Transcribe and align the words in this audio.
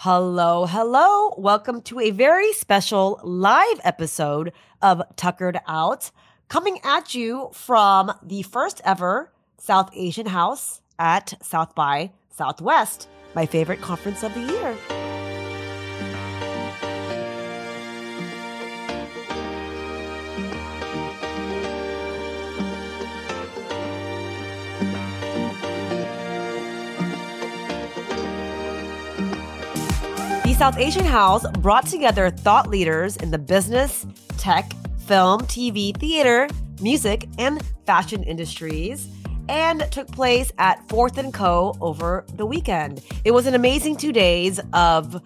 Hello, 0.00 0.66
hello. 0.66 1.32
Welcome 1.38 1.80
to 1.84 2.00
a 2.00 2.10
very 2.10 2.52
special 2.52 3.18
live 3.24 3.80
episode 3.82 4.52
of 4.82 5.00
Tuckered 5.16 5.58
Out, 5.66 6.10
coming 6.48 6.80
at 6.84 7.14
you 7.14 7.48
from 7.54 8.12
the 8.22 8.42
first 8.42 8.82
ever 8.84 9.32
South 9.56 9.88
Asian 9.94 10.26
House 10.26 10.82
at 10.98 11.32
South 11.40 11.74
by 11.74 12.12
Southwest, 12.28 13.08
my 13.34 13.46
favorite 13.46 13.80
conference 13.80 14.22
of 14.22 14.34
the 14.34 14.40
year. 14.40 15.05
South 30.56 30.78
Asian 30.78 31.04
House 31.04 31.44
brought 31.58 31.86
together 31.86 32.30
thought 32.30 32.70
leaders 32.70 33.18
in 33.18 33.30
the 33.30 33.38
business, 33.38 34.06
tech, 34.38 34.72
film, 35.00 35.42
TV, 35.42 35.94
theater, 35.94 36.48
music, 36.80 37.28
and 37.36 37.62
fashion 37.84 38.22
industries 38.22 39.06
and 39.50 39.86
took 39.92 40.10
place 40.10 40.50
at 40.56 40.82
Fourth 40.88 41.18
and 41.18 41.34
Co 41.34 41.76
over 41.82 42.24
the 42.36 42.46
weekend. 42.46 43.02
It 43.26 43.32
was 43.32 43.44
an 43.44 43.54
amazing 43.54 43.98
2 43.98 44.12
days 44.12 44.58
of 44.72 45.22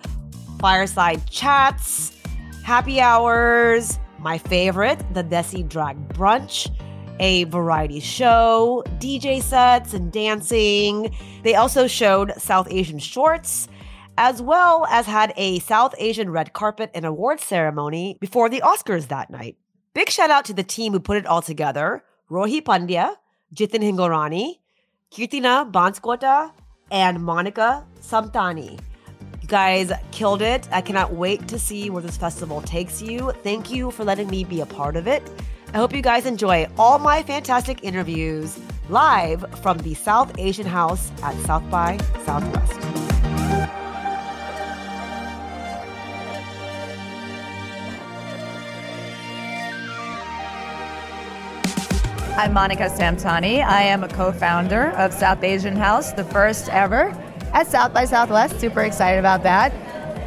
fireside 0.59 1.24
chats, 1.30 2.12
happy 2.65 3.01
hours, 3.01 4.01
my 4.19 4.37
favorite, 4.37 4.99
the 5.15 5.23
Desi 5.23 5.66
Drag 5.66 5.97
Brunch, 6.09 6.69
a 7.21 7.45
variety 7.45 8.01
show, 8.01 8.83
DJ 8.99 9.41
sets 9.41 9.95
and 9.95 10.10
dancing. 10.10 11.15
They 11.45 11.55
also 11.55 11.87
showed 11.87 12.33
South 12.37 12.66
Asian 12.69 12.99
shorts 12.99 13.69
as 14.20 14.42
well 14.42 14.84
as 14.91 15.06
had 15.06 15.33
a 15.38 15.59
South 15.60 15.95
Asian 15.97 16.29
red 16.29 16.52
carpet 16.52 16.91
and 16.92 17.06
award 17.06 17.41
ceremony 17.41 18.19
before 18.21 18.51
the 18.51 18.60
Oscars 18.60 19.09
that 19.09 19.30
night. 19.30 19.57
Big 19.95 20.10
shout 20.10 20.30
out 20.30 20.45
to 20.45 20.52
the 20.52 20.63
team 20.63 20.93
who 20.93 21.01
put 21.01 21.16
it 21.16 21.24
all 21.24 21.40
together 21.40 22.04
Rohi 22.30 22.60
Pandya, 22.60 23.15
Jitin 23.54 23.82
Hingorani, 23.82 24.59
Kirtana 25.10 25.73
Banskota, 25.73 26.52
and 26.91 27.24
Monica 27.24 27.87
Samtani. 28.02 28.79
You 29.41 29.48
guys 29.48 29.91
killed 30.10 30.43
it. 30.43 30.68
I 30.71 30.82
cannot 30.82 31.15
wait 31.15 31.48
to 31.48 31.59
see 31.59 31.88
where 31.88 32.02
this 32.02 32.18
festival 32.18 32.60
takes 32.60 33.01
you. 33.01 33.32
Thank 33.43 33.71
you 33.71 33.91
for 33.91 34.04
letting 34.04 34.29
me 34.29 34.45
be 34.45 34.60
a 34.60 34.66
part 34.66 34.96
of 34.96 35.09
it. 35.09 35.23
I 35.73 35.79
hope 35.79 35.95
you 35.95 36.02
guys 36.02 36.26
enjoy 36.26 36.68
all 36.79 36.98
my 36.98 37.23
fantastic 37.23 37.82
interviews 37.82 38.59
live 38.91 39.46
from 39.63 39.79
the 39.79 39.95
South 39.95 40.30
Asian 40.37 40.66
House 40.66 41.10
at 41.23 41.35
South 41.46 41.68
by 41.71 41.96
Southwest. 42.26 43.79
I'm 52.36 52.54
Monica 52.54 52.84
Samtani. 52.88 53.62
I 53.62 53.82
am 53.82 54.02
a 54.02 54.09
co 54.09 54.32
founder 54.32 54.90
of 54.92 55.12
South 55.12 55.42
Asian 55.42 55.76
House, 55.76 56.12
the 56.12 56.24
first 56.24 56.68
ever 56.70 57.14
at 57.52 57.66
South 57.66 57.92
by 57.92 58.04
Southwest. 58.04 58.59
Super 58.60 58.82
excited 58.82 59.18
about 59.18 59.42
that. 59.42 59.73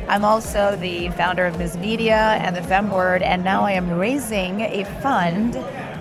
I'm 0.10 0.24
also 0.26 0.76
the 0.76 1.10
founder 1.12 1.46
of 1.46 1.58
Ms. 1.58 1.78
Media 1.78 2.38
and 2.42 2.56
the 2.56 2.62
FemWord, 2.62 3.22
and 3.22 3.44
now 3.44 3.64
I 3.64 3.72
am 3.72 3.90
raising 3.90 4.62
a 4.62 4.84
fund 5.02 5.54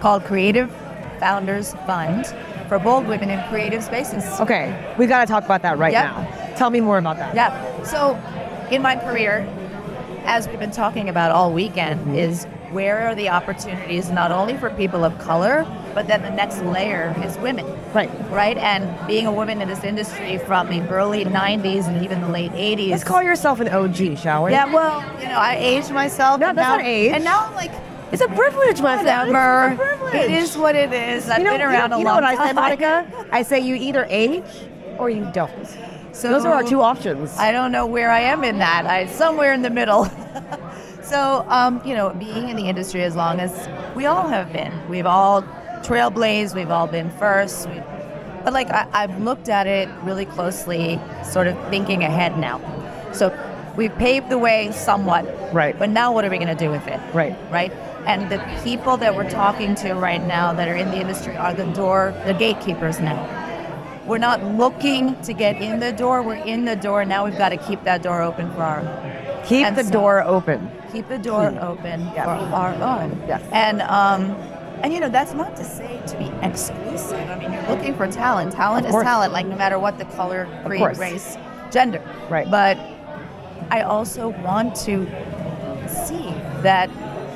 called 0.03 0.25
Creative 0.25 0.71
Founders 1.21 1.73
Fund 1.87 2.27
for 2.69 2.79
bold 2.79 3.07
women 3.07 3.31
in 3.31 3.43
creative 3.49 3.83
spaces. 3.83 4.25
Okay, 4.41 4.95
we 4.99 5.07
got 5.07 5.21
to 5.21 5.27
talk 5.33 5.45
about 5.45 5.63
that 5.63 5.79
right 5.79 5.93
Yep. 5.93 6.05
now. 6.05 6.55
Tell 6.57 6.71
me 6.71 6.81
more 6.81 6.99
about 6.99 7.17
that. 7.19 7.35
Yeah. 7.35 7.83
So, 7.85 8.21
in 8.71 8.83
my 8.83 8.97
career, 8.97 9.49
as 10.25 10.49
we've 10.49 10.59
been 10.59 10.73
talking 10.73 11.09
about 11.09 11.31
all 11.31 11.53
weekend, 11.53 12.01
mm-hmm. 12.01 12.17
is 12.17 12.45
where 12.73 13.07
are 13.07 13.15
the 13.15 13.29
opportunities 13.29 14.11
not 14.11 14.33
only 14.33 14.57
for 14.57 14.71
people 14.71 15.05
of 15.05 15.17
color, 15.19 15.67
but 15.95 16.07
then 16.09 16.23
the 16.23 16.31
next 16.31 16.61
layer 16.63 17.15
is 17.25 17.37
women. 17.39 17.67
Right. 17.93 18.11
Right? 18.31 18.57
And 18.57 19.07
being 19.07 19.27
a 19.27 19.33
woman 19.33 19.61
in 19.61 19.69
this 19.69 19.85
industry 19.85 20.39
from 20.39 20.69
the 20.69 20.81
early 20.89 21.25
90s 21.25 21.87
and 21.87 22.03
even 22.05 22.21
the 22.21 22.29
late 22.29 22.53
80s. 22.53 22.91
Let's 22.91 23.05
call 23.05 23.23
yourself 23.23 23.61
an 23.61 23.69
OG, 23.69 24.19
shall 24.19 24.45
we? 24.45 24.53
Yeah, 24.53 24.73
well, 24.73 25.01
you 25.21 25.29
know, 25.29 25.39
I 25.39 25.57
aged 25.57 25.91
myself. 25.91 26.41
No, 26.41 26.49
and 26.49 26.59
that's 26.59 26.69
now, 26.69 26.77
not 26.77 26.85
age. 26.85 27.13
And 27.13 27.25
now 27.25 27.47
I'm 27.47 27.55
like, 27.55 27.73
It's 28.13 28.23
a 28.23 28.29
privilege, 28.29 28.81
my 28.81 29.03
friend. 29.03 29.29
It's 29.29 29.35
a 29.35 29.77
privilege. 29.77 30.15
It 30.15 30.31
is 30.31 30.57
what 30.57 30.75
it 30.75 30.93
is. 30.93 31.29
I've 31.29 31.39
you 31.39 31.45
know, 31.45 31.53
been 31.53 31.61
you 31.61 31.67
around 31.67 31.91
know, 31.91 31.97
a 31.97 31.99
you 31.99 32.05
know 32.05 32.15
what 32.15 32.25
I 32.25 32.47
say, 32.47 32.53
Monica? 32.53 33.27
I 33.33 33.43
say 33.43 33.61
you 33.61 33.75
either 33.75 34.07
age 34.09 34.45
or 34.99 35.11
you 35.11 35.29
don't. 35.33 35.67
So 36.13 36.29
Those 36.29 36.45
are 36.45 36.53
our 36.53 36.63
two 36.63 36.83
options. 36.83 37.37
I 37.39 37.53
don't 37.53 37.73
know 37.73 37.87
where 37.87 38.11
I 38.11 38.21
am 38.21 38.45
in 38.45 38.59
that. 38.59 38.87
I 38.87 39.07
somewhere 39.07 39.55
in 39.55 39.63
the 39.63 39.71
middle. 39.71 40.05
so, 41.03 41.45
um, 41.49 41.81
you 41.87 41.95
know, 41.95 42.11
being 42.11 42.51
in 42.51 42.57
the 42.57 42.69
industry 42.69 43.03
as 43.03 43.17
long 43.17 43.41
as 43.41 43.69
we 43.97 44.05
all 44.05 44.29
have 44.29 44.53
been, 44.53 44.73
we've 44.91 45.07
all 45.07 45.43
trailblazed, 45.83 46.55
we've 46.55 46.71
all 46.71 46.87
been 46.87 47.11
first. 47.11 47.69
We, 47.69 47.75
but 48.45 48.53
like 48.53 48.71
I, 48.71 48.87
I've 48.93 49.21
looked 49.21 49.49
at 49.49 49.67
it 49.67 49.89
really 50.03 50.25
closely, 50.27 50.99
sort 51.25 51.47
of 51.47 51.57
thinking 51.69 52.03
ahead 52.03 52.39
now. 52.39 52.61
So 53.13 53.31
we've 53.77 53.95
paved 53.97 54.29
the 54.31 54.39
way 54.39 54.73
somewhat, 54.73 55.25
Right. 55.53 55.79
But 55.79 55.91
now, 55.91 56.13
what 56.15 56.25
are 56.25 56.31
we 56.31 56.37
going 56.39 56.49
to 56.49 56.55
do 56.65 56.71
with 56.71 56.87
it? 56.89 56.99
Right. 57.15 57.37
Right. 57.51 57.71
And 58.07 58.31
the 58.33 58.39
people 58.65 58.97
that 58.97 59.15
we're 59.15 59.29
talking 59.31 59.75
to 59.77 59.93
right 59.93 60.23
now 60.27 60.53
that 60.55 60.67
are 60.67 60.75
in 60.75 60.91
the 60.91 60.99
industry 60.99 61.37
are 61.37 61.53
the 61.55 61.67
door, 61.73 62.15
the 62.27 62.33
gatekeepers 62.33 62.99
now. 63.01 63.39
We're 64.07 64.19
not 64.19 64.43
looking 64.43 65.15
to 65.23 65.33
get 65.35 65.61
in 65.63 65.79
the 65.79 65.93
door. 65.93 66.23
We're 66.23 66.35
in 66.37 66.65
the 66.65 66.75
door. 66.75 67.05
Now 67.05 67.25
we've 67.27 67.37
got 67.39 67.51
to 67.51 67.57
keep 67.59 67.85
that 67.85 68.03
door 68.03 68.23
open 68.23 68.51
for 68.55 68.63
our 68.63 69.43
Keep 69.47 69.75
the 69.75 69.85
so- 69.85 69.91
door 69.93 70.23
open. 70.23 70.71
keep 70.91 71.09
the 71.09 71.19
door 71.19 71.55
open 71.61 72.01
Yeah. 72.15 72.25
for 72.25 72.55
our 72.57 72.75
own. 73.03 73.23
Yes. 73.29 73.43
And 73.53 73.83
um, 73.83 74.35
and 74.83 74.93
you 74.93 75.01
know 75.01 75.09
that's 75.09 75.33
not 75.33 75.57
to 75.57 75.65
say 75.65 76.01
to 76.07 76.17
be 76.19 76.31
exclusive. 76.47 77.29
I 77.31 77.39
mean, 77.39 77.53
you're 77.53 77.67
looking 77.69 77.95
for 77.95 78.07
talent. 78.11 78.53
Talent 78.53 78.87
is 78.87 78.93
talent, 78.93 79.33
like 79.33 79.47
no 79.47 79.57
matter 79.57 79.79
what 79.79 79.99
the 79.99 80.05
color, 80.07 80.49
creed, 80.67 80.97
race, 80.99 81.37
gender. 81.71 82.03
Right. 82.29 82.51
But 82.51 82.77
I 83.71 83.83
also 83.83 84.29
want 84.43 84.75
to 84.87 85.07
see 85.89 86.31
that 86.63 86.91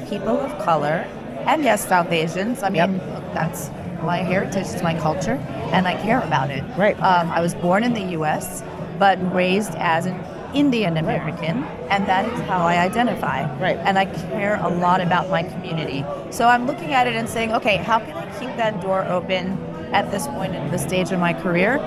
people 0.09 0.39
of 0.39 0.57
color 0.65 1.07
and 1.47 1.63
yes, 1.63 1.87
South 1.89 2.11
Asians. 2.11 2.63
I 2.63 2.69
mean, 2.71 2.77
Yep. 2.77 3.15
look, 3.15 3.33
that's 3.33 3.71
my 4.03 4.19
heritage, 4.19 4.67
it's 4.67 4.83
my 4.83 4.99
culture, 4.99 5.35
and 5.73 5.87
I 5.87 5.95
care 6.03 6.21
about 6.21 6.51
it. 6.51 6.63
Right. 6.77 6.97
Um, 7.01 7.31
I 7.31 7.41
was 7.41 7.55
born 7.55 7.83
in 7.85 7.95
the 7.95 8.03
U.S., 8.19 8.63
but 8.99 9.19
raised 9.35 9.75
as 9.77 10.07
an 10.07 10.15
Indian 10.57 10.97
American, 10.97 11.65
and 11.91 12.07
that 12.07 12.25
is 12.33 12.41
how 12.47 12.67
I 12.67 12.79
identify. 12.79 13.45
Right. 13.59 13.77
And 13.77 13.99
I 13.99 14.07
care 14.07 14.59
a 14.63 14.69
lot 14.69 15.03
about 15.03 15.29
my 15.29 15.43
community. 15.43 16.03
So 16.31 16.49
I'm 16.49 16.67
looking 16.67 16.95
at 16.95 17.07
it 17.07 17.15
and 17.15 17.29
saying, 17.29 17.53
okay, 17.53 17.77
how 17.77 17.99
can 17.99 18.17
I 18.17 18.27
keep 18.39 18.49
that 18.57 18.81
door 18.81 19.05
open 19.05 19.59
at 19.93 20.11
this 20.11 20.27
point 20.29 20.55
in 20.55 20.71
the 20.71 20.79
stage 20.79 21.13
of 21.13 21.21
my 21.21 21.35
career 21.35 21.79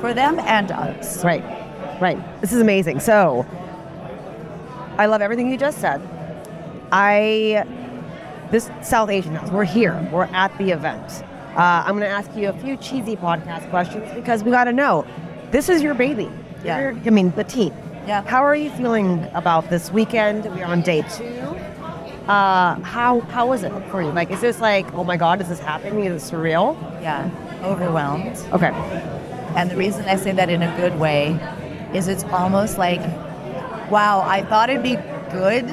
for 0.00 0.12
them 0.12 0.38
and 0.40 0.70
us? 0.70 1.24
Right. 1.24 1.42
Right. 2.02 2.18
This 2.42 2.52
is 2.52 2.60
amazing. 2.60 3.00
So, 3.00 3.46
I 4.98 5.06
love 5.06 5.22
everything 5.22 5.50
you 5.50 5.56
just 5.56 5.78
said. 5.78 6.02
I, 6.92 7.64
this 8.50 8.70
South 8.82 9.08
Asian 9.08 9.34
House, 9.34 9.50
we're 9.50 9.64
here. 9.64 10.06
We're 10.12 10.24
at 10.24 10.56
the 10.58 10.70
event. 10.70 11.24
Uh, 11.56 11.82
I'm 11.86 11.98
going 11.98 12.02
to 12.02 12.08
ask 12.08 12.30
you 12.36 12.50
a 12.50 12.52
few 12.52 12.76
cheesy 12.76 13.16
podcast 13.16 13.68
questions 13.70 14.12
because 14.14 14.44
we 14.44 14.50
got 14.50 14.64
to 14.64 14.72
know. 14.72 15.06
This 15.50 15.70
is 15.70 15.82
your 15.82 15.94
baby. 15.94 16.30
Yeah. 16.62 16.94
I 17.06 17.10
mean, 17.10 17.30
the 17.32 17.44
team. 17.44 17.72
Yeah. 18.08 18.22
How 18.26 18.42
are 18.42 18.56
you 18.56 18.70
feeling 18.70 19.26
about 19.34 19.68
this 19.68 19.92
weekend? 19.92 20.46
We're 20.46 20.64
on 20.64 20.80
day 20.80 21.02
two. 21.02 21.24
Uh, 22.26 22.80
how 22.80 23.20
how 23.20 23.52
is 23.52 23.62
it 23.62 23.72
for 23.90 24.00
you? 24.00 24.10
Like, 24.10 24.30
is 24.30 24.40
this 24.40 24.60
like, 24.60 24.90
oh 24.94 25.04
my 25.04 25.18
God, 25.18 25.42
is 25.42 25.48
this 25.50 25.58
happening? 25.58 26.04
Is 26.04 26.22
it 26.30 26.34
surreal? 26.34 26.74
Yeah, 27.02 27.28
overwhelmed. 27.62 28.38
Okay. 28.52 28.70
And 29.56 29.70
the 29.70 29.76
reason 29.76 30.06
I 30.06 30.16
say 30.16 30.32
that 30.32 30.48
in 30.48 30.62
a 30.62 30.74
good 30.78 30.98
way 30.98 31.38
is 31.92 32.08
it's 32.08 32.24
almost 32.24 32.78
like, 32.78 33.00
wow, 33.90 34.22
I 34.24 34.42
thought 34.42 34.70
it'd 34.70 34.82
be 34.82 34.96
good, 35.30 35.66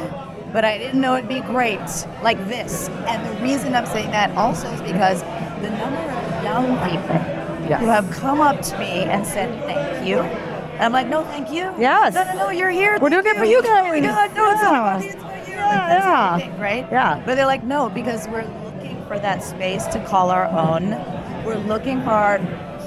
but 0.51 0.65
I 0.65 0.77
didn't 0.77 0.99
know 0.99 1.15
it'd 1.15 1.29
be 1.29 1.39
great, 1.39 1.87
like 2.21 2.37
this. 2.49 2.89
And 3.07 3.25
the 3.25 3.41
reason 3.41 3.75
I'm 3.75 3.85
saying 3.85 4.11
that 4.11 4.35
also 4.35 4.67
is 4.71 4.81
because 4.81 5.21
the 5.61 5.69
number 5.69 6.01
of 6.01 6.43
young 6.43 6.65
people 6.89 7.15
Yes. 7.67 7.79
who 7.79 7.87
have 7.87 8.09
come 8.11 8.41
up 8.41 8.61
to 8.61 8.77
me 8.77 9.05
and 9.05 9.25
said 9.25 9.49
thank 9.63 10.05
you. 10.07 10.17
And 10.75 10.83
I'm 10.83 10.91
like, 10.91 11.07
no, 11.07 11.23
thank 11.25 11.49
you. 11.49 11.73
Yes. 11.79 12.13
No, 12.13 12.23
no, 12.25 12.33
no, 12.45 12.49
you're 12.49 12.69
here. 12.69 12.97
We're 13.01 13.09
doing 13.09 13.25
it 13.25 13.37
for 13.37 13.45
you 13.45 13.61
guys. 13.63 14.01
No, 14.01 14.11
it's 14.21 14.35
Yeah. 14.35 14.51
not 14.71 14.93
funny, 14.93 15.07
it's. 15.07 15.15
Yeah, 15.47 16.61
right? 16.61 16.85
Yeah. 16.91 17.21
But 17.25 17.35
they're 17.35 17.45
like, 17.47 17.63
no, 17.63 17.89
because 17.89 18.27
we're 18.27 18.45
looking 18.63 19.03
for 19.07 19.17
that 19.19 19.41
space 19.43 19.85
to 19.87 19.99
call 20.05 20.29
our 20.31 20.45
own. 20.47 20.91
We're 21.45 21.55
looking 21.57 22.03
for 22.03 22.39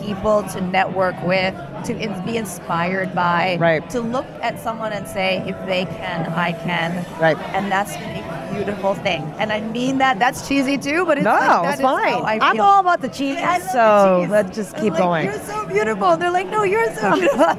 people 0.02 0.42
to 0.44 0.60
network 0.60 1.20
with, 1.22 1.54
to 1.84 1.94
be 2.24 2.36
inspired 2.36 3.14
by, 3.14 3.56
Right. 3.60 3.88
to 3.90 4.00
look 4.00 4.26
at 4.42 4.58
someone 4.60 4.92
and 4.92 5.06
say, 5.08 5.42
if 5.46 5.56
they 5.66 5.84
can, 5.86 6.26
I 6.32 6.52
can. 6.52 7.04
Right. 7.20 7.36
And 7.54 7.70
that's 7.70 7.92
a 7.94 8.48
beautiful 8.54 8.94
thing. 8.94 9.22
And 9.38 9.52
I 9.52 9.60
mean 9.60 9.98
that. 9.98 10.18
That's 10.18 10.46
cheesy 10.48 10.78
too, 10.78 11.04
but 11.04 11.18
it's 11.18 11.24
No, 11.24 11.32
like, 11.32 11.62
that 11.62 11.72
it's 11.74 11.82
fine. 11.82 12.14
I 12.24 12.38
I'm 12.40 12.60
all 12.60 12.80
about 12.80 13.00
the 13.02 13.08
cheese, 13.08 13.36
love 13.36 13.62
the 13.62 13.68
so 13.68 14.20
cheese. 14.22 14.30
let's 14.30 14.56
just 14.56 14.76
I'm 14.76 14.82
keep 14.82 14.92
like, 14.94 15.02
going. 15.02 15.24
You're 15.26 15.38
so 15.40 15.66
beautiful. 15.66 16.16
They're 16.16 16.30
like, 16.30 16.48
no, 16.48 16.62
you're 16.62 16.94
so 16.94 17.12
beautiful. 17.18 17.54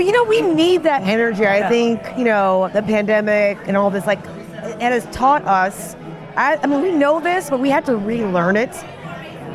But 0.00 0.06
you 0.06 0.12
know, 0.12 0.24
we 0.24 0.40
need 0.40 0.84
that 0.84 1.02
energy. 1.02 1.46
I 1.46 1.68
think, 1.68 2.00
you 2.16 2.24
know, 2.24 2.70
the 2.72 2.82
pandemic 2.82 3.58
and 3.66 3.76
all 3.76 3.90
this, 3.90 4.06
like, 4.06 4.24
it 4.24 4.80
has 4.80 5.04
taught 5.14 5.44
us. 5.44 5.94
I, 6.38 6.56
I 6.62 6.66
mean, 6.66 6.80
we 6.80 6.90
know 6.90 7.20
this, 7.20 7.50
but 7.50 7.60
we 7.60 7.68
had 7.68 7.84
to 7.84 7.98
relearn 7.98 8.56
it. 8.56 8.74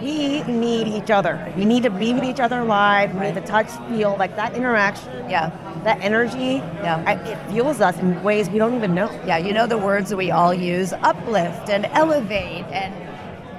We 0.03 0.43
need 0.43 0.87
each 0.87 1.09
other. 1.09 1.51
We 1.57 1.65
need 1.65 1.81
to 1.81 1.89
be 1.89 2.13
with 2.13 2.25
each 2.25 2.39
other 2.39 2.63
live. 2.63 3.15
We 3.15 3.21
need 3.21 3.33
to 3.33 3.41
touch, 3.41 3.71
feel, 3.89 4.17
like 4.19 4.35
that 4.35 4.53
interaction, 4.53 5.09
Yeah. 5.27 5.49
that 5.83 5.99
energy. 6.01 6.61
Yeah. 6.83 7.03
I, 7.07 7.13
it 7.27 7.51
fuels 7.51 7.81
us 7.81 7.97
in 7.97 8.21
ways 8.21 8.47
we 8.47 8.59
don't 8.59 8.75
even 8.75 8.93
know. 8.93 9.09
Yeah, 9.25 9.39
you 9.39 9.51
know 9.51 9.65
the 9.65 9.79
words 9.79 10.11
that 10.11 10.17
we 10.17 10.29
all 10.29 10.53
use 10.53 10.93
uplift 10.93 11.71
and 11.71 11.87
elevate 11.87 12.65
and 12.65 12.93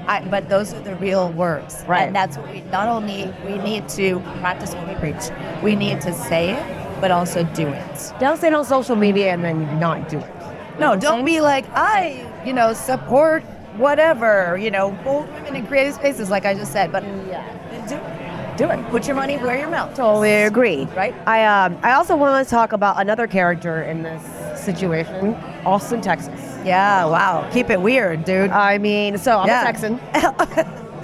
I, 0.06 0.24
but 0.28 0.48
those 0.48 0.72
are 0.72 0.80
the 0.80 0.94
real 0.96 1.30
words. 1.32 1.84
Right. 1.86 2.02
And 2.02 2.14
that's 2.14 2.36
what 2.36 2.50
we 2.52 2.60
not 2.62 2.88
only 2.88 3.32
we 3.44 3.58
need 3.58 3.88
to 3.90 4.20
practice 4.40 4.74
what 4.74 4.88
we 4.88 4.94
preach. 4.94 5.30
We 5.62 5.74
need 5.74 6.00
to 6.02 6.12
say 6.12 6.52
it, 6.52 7.00
but 7.00 7.10
also 7.10 7.44
do 7.54 7.68
it. 7.68 8.12
Don't 8.20 8.38
say 8.38 8.48
it 8.48 8.54
on 8.54 8.64
social 8.64 8.96
media 8.96 9.32
and 9.32 9.42
then 9.42 9.80
not 9.80 10.08
do 10.08 10.18
it. 10.18 10.30
No, 10.78 10.94
don't 10.94 11.24
be 11.24 11.40
like, 11.40 11.64
I, 11.70 12.26
you 12.44 12.52
know, 12.52 12.72
support 12.74 13.42
whatever, 13.76 14.58
you 14.58 14.70
know, 14.70 14.90
bold 15.04 15.28
women 15.32 15.56
in 15.56 15.66
creative 15.66 15.94
spaces, 15.94 16.30
like 16.30 16.44
I 16.44 16.54
just 16.54 16.72
said. 16.72 16.92
But 16.92 17.02
yeah. 17.02 17.86
do 17.88 17.96
it. 17.96 18.56
Do 18.56 18.70
it. 18.70 18.90
Put 18.90 19.06
your 19.06 19.16
money 19.16 19.36
where 19.36 19.58
your 19.58 19.68
mouth. 19.68 19.94
Totally 19.94 20.32
agree. 20.32 20.84
Right? 20.96 21.14
I 21.26 21.44
um 21.44 21.78
I 21.82 21.92
also 21.92 22.16
want 22.16 22.46
to 22.46 22.50
talk 22.50 22.72
about 22.72 23.00
another 23.00 23.26
character 23.26 23.82
in 23.82 24.02
this 24.02 24.22
situation, 24.60 25.34
Austin, 25.64 26.00
Texas. 26.00 26.55
Yeah, 26.66 27.04
wow. 27.06 27.48
Keep 27.52 27.70
it 27.70 27.80
weird, 27.80 28.24
dude. 28.24 28.50
I 28.50 28.78
mean, 28.78 29.18
so 29.18 29.38
I'm 29.38 29.46
Yeah. 29.46 29.62
a 29.62 29.64
Texan, 29.64 30.00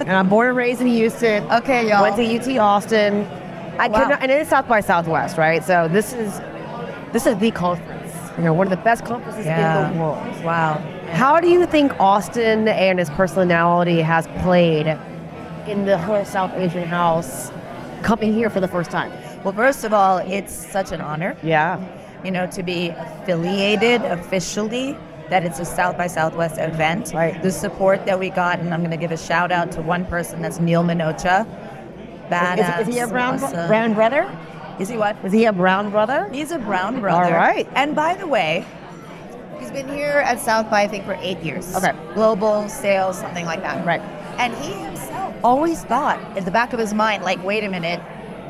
and 0.01 0.11
I'm 0.11 0.27
born 0.29 0.49
and 0.49 0.57
raised 0.57 0.81
in 0.81 0.87
Houston. 0.87 1.49
Okay, 1.51 1.87
y'all. 1.87 2.01
Went 2.01 2.17
to 2.17 2.23
UT 2.25 2.57
Austin. 2.59 3.25
I 3.79 3.87
Wow. 3.87 3.99
could 3.99 4.09
not, 4.09 4.21
and 4.21 4.29
it 4.31 4.41
is 4.41 4.49
South 4.49 4.67
by 4.67 4.81
Southwest, 4.81 5.37
right? 5.37 5.63
So 5.63 5.87
this 5.87 6.13
is 6.13 6.39
this 7.13 7.25
is 7.25 7.37
the 7.37 7.51
conference. 7.51 8.11
You 8.37 8.43
know, 8.43 8.53
one 8.53 8.65
of 8.67 8.71
the 8.71 8.83
best 8.83 9.05
conferences 9.05 9.45
Yeah. 9.45 9.87
in 9.89 9.93
the 9.97 10.03
world. 10.03 10.17
wow. 10.43 10.79
How 11.11 11.39
do 11.39 11.47
you 11.47 11.65
think 11.67 11.93
Austin 11.99 12.67
and 12.67 12.97
his 12.97 13.09
personality 13.11 14.01
has 14.01 14.27
played 14.41 14.97
in 15.67 15.85
the 15.85 15.97
whole 15.97 16.25
South 16.25 16.51
Asian 16.55 16.83
house 16.87 17.51
coming 18.01 18.33
here 18.33 18.49
for 18.49 18.59
the 18.59 18.67
first 18.67 18.89
time? 18.89 19.11
Well, 19.43 19.53
first 19.53 19.83
of 19.83 19.93
all, 19.93 20.17
it's 20.17 20.53
such 20.53 20.91
an 20.91 20.99
honor. 21.01 21.35
Yeah. 21.43 21.77
you 22.23 22.31
know, 22.31 22.47
to 22.47 22.63
be 22.63 22.87
affiliated 22.97 24.01
officially, 24.05 24.95
that 25.33 25.43
it's 25.43 25.57
a 25.57 25.65
South 25.65 25.97
by 25.97 26.05
Southwest 26.05 26.59
event. 26.59 27.11
Right. 27.11 27.41
The 27.41 27.51
support 27.51 28.05
that 28.05 28.19
we 28.19 28.29
got, 28.29 28.59
and 28.59 28.71
I'm 28.71 28.81
going 28.81 28.91
to 28.91 28.97
give 28.97 29.11
a 29.11 29.17
shout 29.17 29.51
out 29.51 29.71
to 29.71 29.81
one 29.81 30.05
person, 30.05 30.43
that's 30.43 30.59
Neil 30.59 30.83
Minocha. 30.83 31.47
Badass. 32.29 32.81
Is, 32.81 32.87
is 32.87 32.93
he 32.93 32.99
a 32.99 33.07
brown, 33.07 33.35
awesome. 33.41 33.67
brown 33.67 33.95
brother? 33.95 34.29
Is 34.79 34.89
he 34.89 34.97
what? 34.97 35.17
Is 35.25 35.33
he 35.33 35.45
a 35.45 35.51
brown 35.51 35.89
brother? 35.89 36.29
He's 36.31 36.51
a 36.51 36.59
brown 36.59 37.01
brother. 37.01 37.25
All 37.25 37.31
right. 37.31 37.67
And 37.73 37.95
by 37.95 38.13
the 38.13 38.27
way, 38.27 38.63
he's 39.59 39.71
been 39.71 39.87
here 39.87 40.21
at 40.23 40.39
South 40.39 40.69
by, 40.69 40.83
I 40.83 40.87
think, 40.87 41.03
for 41.03 41.17
eight 41.19 41.39
years. 41.39 41.75
Okay. 41.75 41.93
Global 42.13 42.69
sales, 42.69 43.17
something 43.17 43.45
like 43.45 43.61
that. 43.61 43.83
Right. 43.87 44.01
And 44.37 44.53
he 44.57 44.73
himself 44.73 45.35
always 45.43 45.83
thought, 45.83 46.19
in 46.37 46.45
the 46.45 46.51
back 46.51 46.73
of 46.73 46.79
his 46.79 46.93
mind, 46.93 47.23
like, 47.23 47.43
wait 47.43 47.63
a 47.63 47.69
minute, 47.69 47.99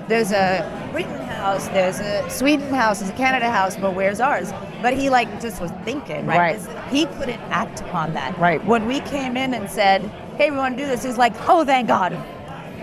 there's 0.08 0.32
a 0.32 0.90
Britain 0.92 1.18
house, 1.28 1.68
there's 1.70 2.00
a 2.00 2.30
Sweden 2.30 2.74
house, 2.74 3.00
there's 3.00 3.12
a 3.12 3.16
Canada 3.16 3.50
house, 3.50 3.76
but 3.76 3.96
where's 3.96 4.20
ours? 4.20 4.52
But 4.82 4.94
he 4.96 5.10
like 5.10 5.42
just 5.42 5.62
was 5.62 5.72
thinking, 5.84 6.26
right? 6.26 6.60
Right. 6.66 6.90
He 6.92 7.06
couldn't 7.06 7.42
act 7.52 7.82
upon 7.82 8.14
that. 8.14 8.38
Right. 8.38 8.64
When 8.66 8.86
we 8.88 9.00
came 9.02 9.38
in 9.38 9.54
and 9.54 9.70
said, 9.70 10.02
hey, 10.38 10.52
we 10.52 10.58
want 10.58 10.78
to 10.78 10.84
do 10.84 10.88
this, 10.90 11.04
he's 11.04 11.18
like, 11.18 11.34
oh, 11.48 11.66
thank 11.66 11.88
God. 11.88 12.18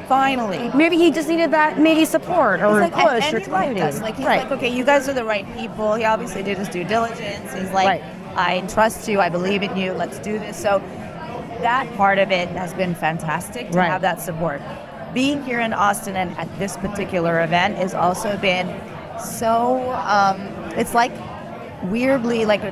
Finally. 0.08 0.70
Maybe 0.75 0.96
he 0.96 1.12
just 1.12 1.28
needed 1.28 1.52
that 1.52 1.78
maybe 1.78 2.05
support 2.05 2.61
or 2.62 2.82
He's 2.82 2.90
like, 2.90 2.93
push 2.93 3.25
and, 3.26 3.34
or 3.34 3.38
and 3.38 3.49
liked 3.52 3.81
us. 3.81 4.00
Like 4.00 4.16
he's 4.16 4.26
right. 4.26 4.43
like, 4.43 4.50
okay, 4.52 4.69
you 4.69 4.84
guys 4.84 5.08
are 5.08 5.12
the 5.14 5.25
right 5.25 5.46
people. 5.56 5.94
He 5.94 6.05
obviously 6.05 6.43
did 6.43 6.58
his 6.58 6.69
due 6.69 6.82
diligence. 6.82 7.52
He's 7.55 7.70
like, 7.70 8.02
Right. 8.02 8.05
I 8.34 8.61
trust 8.66 9.06
you. 9.08 9.20
I 9.20 9.28
believe 9.28 9.62
in 9.62 9.76
you. 9.76 9.93
Let's 9.93 10.19
do 10.19 10.38
this. 10.38 10.56
So 10.56 10.81
that 11.61 11.88
part 11.96 12.19
of 12.19 12.32
it 12.32 12.49
has 12.50 12.75
been 12.75 12.94
fantastic 12.94 13.70
to 13.70 13.78
Right. 13.78 13.87
have 13.88 14.02
that 14.02 14.20
support. 14.20 14.61
Being 15.12 15.42
here 15.42 15.60
in 15.60 15.72
Austin 15.72 16.16
and 16.16 16.36
at 16.38 16.48
this 16.58 16.76
particular 16.76 17.42
event 17.42 17.76
has 17.76 17.94
also 17.94 18.36
been 18.38 18.68
so. 19.20 19.90
Um, 19.92 20.40
it's 20.78 20.94
like 20.94 21.12
weirdly 21.84 22.44
like. 22.44 22.62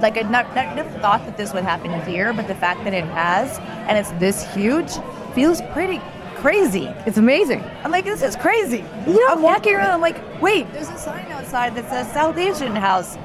Like 0.00 0.16
I 0.16 0.22
never, 0.22 0.54
never 0.54 0.98
thought 1.00 1.26
that 1.26 1.36
this 1.36 1.52
would 1.52 1.62
happen 1.62 1.92
here, 2.10 2.32
but 2.32 2.48
the 2.48 2.54
fact 2.54 2.84
that 2.84 2.94
it 2.94 3.04
has 3.04 3.58
and 3.86 3.98
it's 3.98 4.10
this 4.12 4.50
huge 4.54 4.90
feels 5.34 5.60
pretty 5.74 6.00
crazy. 6.36 6.86
it's 7.04 7.18
amazing. 7.18 7.62
I'm 7.84 7.90
like, 7.90 8.06
this 8.06 8.22
is 8.22 8.34
crazy. 8.34 8.82
You 9.06 9.20
know, 9.20 9.26
I'm 9.28 9.42
walking 9.42 9.74
around, 9.74 9.90
I'm 9.90 10.00
like, 10.00 10.16
wait, 10.40 10.72
there's 10.72 10.88
a 10.88 10.96
sign 10.96 11.30
outside 11.32 11.74
that 11.74 11.86
says 11.90 12.10
South 12.12 12.38
Asian 12.38 12.74
House. 12.74 13.16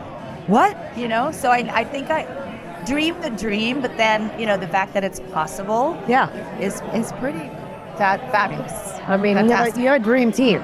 What? 0.48 0.76
You 0.98 1.08
know, 1.08 1.32
so 1.32 1.50
I, 1.50 1.60
I 1.74 1.86
think 1.86 2.10
I 2.10 2.28
dream 2.86 3.22
the 3.22 3.30
dream, 3.30 3.82
but 3.82 3.96
then, 3.96 4.38
you 4.38 4.46
know, 4.46 4.58
the 4.58 4.68
fact 4.68 4.94
that 4.96 5.04
it's 5.06 5.22
possible 5.32 5.98
Yeah. 6.10 6.30
is 6.60 6.82
is 6.94 7.14
pretty 7.14 7.50
fa- 7.98 8.28
fabulous. 8.32 8.74
I 9.08 9.18
mean, 9.18 9.32
you 9.32 9.38
have, 9.38 9.46
a, 9.46 9.50
Fantastic. 9.50 9.82
you 9.82 9.88
have 9.90 10.02
a 10.02 10.04
dream 10.04 10.32
team. 10.32 10.62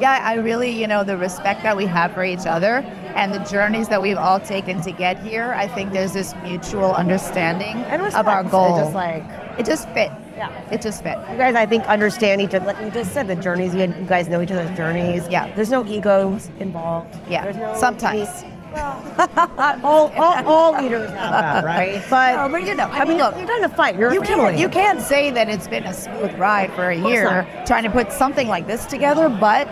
Yeah, 0.00 0.20
I 0.22 0.34
really, 0.34 0.70
you 0.70 0.86
know, 0.86 1.02
the 1.02 1.16
respect 1.16 1.62
that 1.64 1.76
we 1.76 1.86
have 1.86 2.14
for 2.14 2.24
each 2.24 2.46
other 2.46 2.84
and 3.16 3.34
the 3.34 3.40
journeys 3.40 3.88
that 3.88 4.00
we've 4.00 4.16
all 4.16 4.38
taken 4.38 4.80
to 4.82 4.92
get 4.92 5.20
here, 5.20 5.52
I 5.54 5.66
think 5.66 5.92
there's 5.92 6.12
this 6.12 6.34
mutual 6.44 6.92
understanding 6.94 7.76
And 7.88 8.02
of 8.02 8.28
our 8.28 8.44
goal. 8.44 8.76
It 8.76 8.80
just 8.82 8.94
like 8.94 9.24
it 9.58 9.66
just 9.66 9.88
fit. 9.90 10.12
Yeah. 10.36 10.52
It 10.70 10.80
just 10.80 11.02
fit. 11.02 11.18
you 11.30 11.36
guys, 11.36 11.56
I 11.56 11.66
think 11.66 11.84
understand 11.86 12.40
each 12.40 12.54
other. 12.54 12.64
Like 12.64 12.80
you 12.80 12.92
just 12.92 13.12
said, 13.12 13.26
the 13.26 13.34
journeys. 13.34 13.74
You, 13.74 13.88
guys 14.06 14.28
know 14.28 14.40
each 14.40 14.52
other's 14.52 14.76
journeys. 14.76 15.26
Yeah. 15.28 15.52
There's 15.56 15.70
no 15.70 15.84
egos 15.84 16.48
involved. 16.60 17.18
Yeah, 17.28 17.42
There's 17.42 17.56
no 17.56 17.74
sometimes. 17.76 18.28
all, 19.84 20.08
all, 20.16 20.46
all 20.46 20.82
leaders 20.82 21.10
have 21.10 21.30
that, 21.32 21.64
right? 21.64 22.02
But, 22.10 22.36
No, 22.36 22.48
but 22.50 22.62
you 22.66 22.74
know, 22.74 22.84
I 22.84 22.98
I 22.98 23.04
mean, 23.04 23.08
mean, 23.08 23.18
look, 23.18 23.36
you're 23.36 23.46
trying 23.46 23.62
to 23.62 23.68
fight. 23.68 23.96
You're 23.96 24.12
You 24.12 24.20
can't, 24.22 24.58
you 24.58 24.68
can't 24.68 25.00
say 25.00 25.30
that 25.30 25.48
it's 25.48 25.68
been 25.68 25.84
a 25.84 25.94
smooth 25.94 26.38
ride 26.38 26.72
for 26.74 26.90
a 26.90 27.00
course 27.00 27.10
year 27.12 27.64
trying 27.66 27.84
to 27.84 27.90
put 27.90 28.12
something 28.12 28.48
like 28.48 28.66
this 28.66 28.86
together, 28.86 29.28
but 29.28 29.68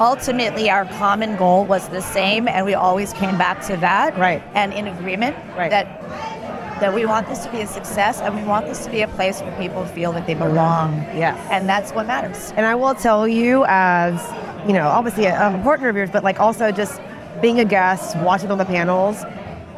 ultimately 0.00 0.70
our 0.70 0.84
common 0.84 1.36
goal 1.36 1.64
was 1.64 1.88
the 1.88 2.00
same 2.00 2.46
and 2.48 2.64
we 2.64 2.74
always 2.74 3.12
came 3.14 3.36
back 3.36 3.60
to 3.66 3.76
that 3.78 4.16
Right. 4.16 4.42
and 4.54 4.72
in 4.72 4.86
agreement 4.86 5.36
Right. 5.56 5.70
that 5.70 5.86
that 6.80 6.94
we 6.94 7.04
want 7.06 7.26
this 7.28 7.44
to 7.44 7.50
be 7.50 7.60
a 7.62 7.66
success 7.66 8.20
and 8.20 8.36
we 8.36 8.44
want 8.44 8.64
this 8.66 8.84
to 8.84 8.90
be 8.92 9.00
a 9.02 9.08
place 9.08 9.40
where 9.40 9.50
people 9.58 9.84
feel 9.86 10.12
that 10.12 10.28
they 10.28 10.34
belong. 10.34 10.94
Yeah. 11.12 11.34
And 11.50 11.68
that's 11.68 11.90
what 11.90 12.06
matters. 12.06 12.52
And 12.56 12.64
I 12.64 12.76
will 12.76 12.94
tell 12.94 13.26
you, 13.26 13.64
as 13.66 14.14
you 14.64 14.74
know, 14.74 14.86
obviously 14.86 15.24
a, 15.24 15.34
a 15.58 15.60
partner 15.64 15.88
of 15.88 15.96
yours, 15.96 16.08
but 16.08 16.22
like 16.22 16.38
also 16.38 16.70
just 16.70 17.00
being 17.40 17.60
a 17.60 17.64
guest, 17.64 18.16
watching 18.18 18.50
on 18.50 18.58
the 18.58 18.64
panels, 18.64 19.24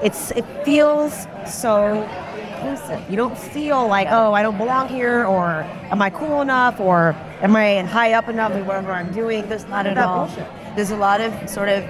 it's 0.03 0.31
it 0.33 0.45
feels 0.65 1.27
so 1.47 2.09
inclusive. 2.37 3.01
You 3.11 3.17
don't 3.17 3.37
feel 3.37 3.87
like, 3.87 4.09
oh, 4.11 4.33
I 4.33 4.43
don't 4.43 4.59
belong 4.59 4.89
here, 4.89 5.25
or 5.25 5.63
am 5.91 6.01
I 6.03 6.11
cool 6.11 6.41
enough, 6.41 6.81
or 6.81 7.15
am 7.43 7.57
I 7.57 7.83
high 7.83 8.13
up 8.13 8.29
enough 8.29 8.53
in 8.53 8.67
whatever 8.67 8.93
I'm 8.93 9.13
doing? 9.13 9.49
There's 9.49 9.67
Not 9.67 9.87
at 9.87 9.99
all. 9.99 10.27
bullshit. 10.27 10.47
There's 10.77 10.91
a 10.91 10.97
lot 10.97 11.21
of 11.21 11.33
sort 11.49 11.69
of 11.69 11.85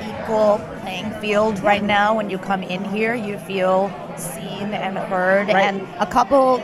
equal 0.00 0.60
playing 0.80 1.10
field 1.20 1.60
right 1.60 1.82
now. 1.82 2.14
When 2.16 2.30
you 2.30 2.38
come 2.38 2.62
in 2.62 2.84
here, 2.84 3.14
you 3.14 3.38
feel 3.38 3.90
seen 4.16 4.74
and 4.74 4.98
heard. 4.98 5.48
Right. 5.48 5.56
And 5.56 5.86
a 5.98 6.06
couple 6.06 6.60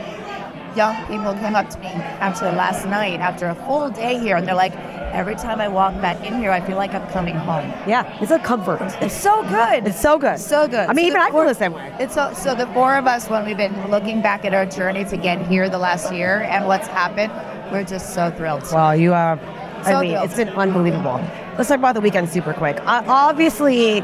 young 0.75 0.95
people 1.07 1.33
came 1.35 1.55
up 1.55 1.69
to 1.71 1.79
me 1.79 1.87
actually 2.19 2.51
last 2.51 2.85
night 2.85 3.19
after 3.19 3.47
a 3.47 3.55
full 3.55 3.89
day 3.89 4.19
here, 4.19 4.35
and 4.35 4.47
they're 4.47 4.55
like, 4.55 4.73
every 5.17 5.35
time 5.35 5.59
I 5.59 5.67
walk 5.67 5.99
back 5.99 6.23
in 6.25 6.37
here, 6.39 6.51
I 6.51 6.61
feel 6.61 6.77
like 6.77 6.93
I'm 6.93 7.07
coming 7.09 7.33
home. 7.35 7.65
Yeah, 7.87 8.05
it's 8.21 8.31
a 8.31 8.37
comfort. 8.37 8.79
It's 9.01 9.15
so 9.15 9.41
good. 9.49 9.87
It's 9.87 9.99
so 9.99 10.19
good. 10.19 10.37
So 10.39 10.67
good. 10.67 10.87
I 10.87 10.93
mean, 10.93 11.05
So 11.05 11.07
even 11.09 11.21
I 11.21 11.31
feel 11.31 11.43
the 11.45 11.55
same 11.55 11.73
way. 11.73 11.91
It's 11.99 12.13
so, 12.13 12.31
so 12.33 12.53
the 12.53 12.67
four 12.67 12.95
of 12.95 13.07
us, 13.07 13.27
when 13.27 13.43
we've 13.45 13.57
been 13.57 13.89
looking 13.89 14.21
back 14.21 14.45
at 14.45 14.53
our 14.53 14.65
journey 14.67 15.03
to 15.05 15.17
get 15.17 15.45
here 15.47 15.69
the 15.69 15.79
last 15.79 16.13
year 16.13 16.41
and 16.43 16.67
what's 16.67 16.87
happened, 16.87 17.33
we're 17.71 17.83
just 17.83 18.13
so 18.13 18.29
thrilled. 18.31 18.63
Well, 18.71 18.95
you. 18.95 19.13
I 19.13 19.37
So 19.83 20.01
mean, 20.01 20.11
thrilled. 20.11 20.25
it's 20.25 20.35
been 20.35 20.49
unbelievable. 20.49 21.19
Let's 21.57 21.69
talk 21.69 21.79
about 21.79 21.95
the 21.95 22.01
weekend 22.01 22.29
super 22.29 22.53
quick. 22.53 22.77
Uh, 22.85 23.01
obviously, 23.07 24.01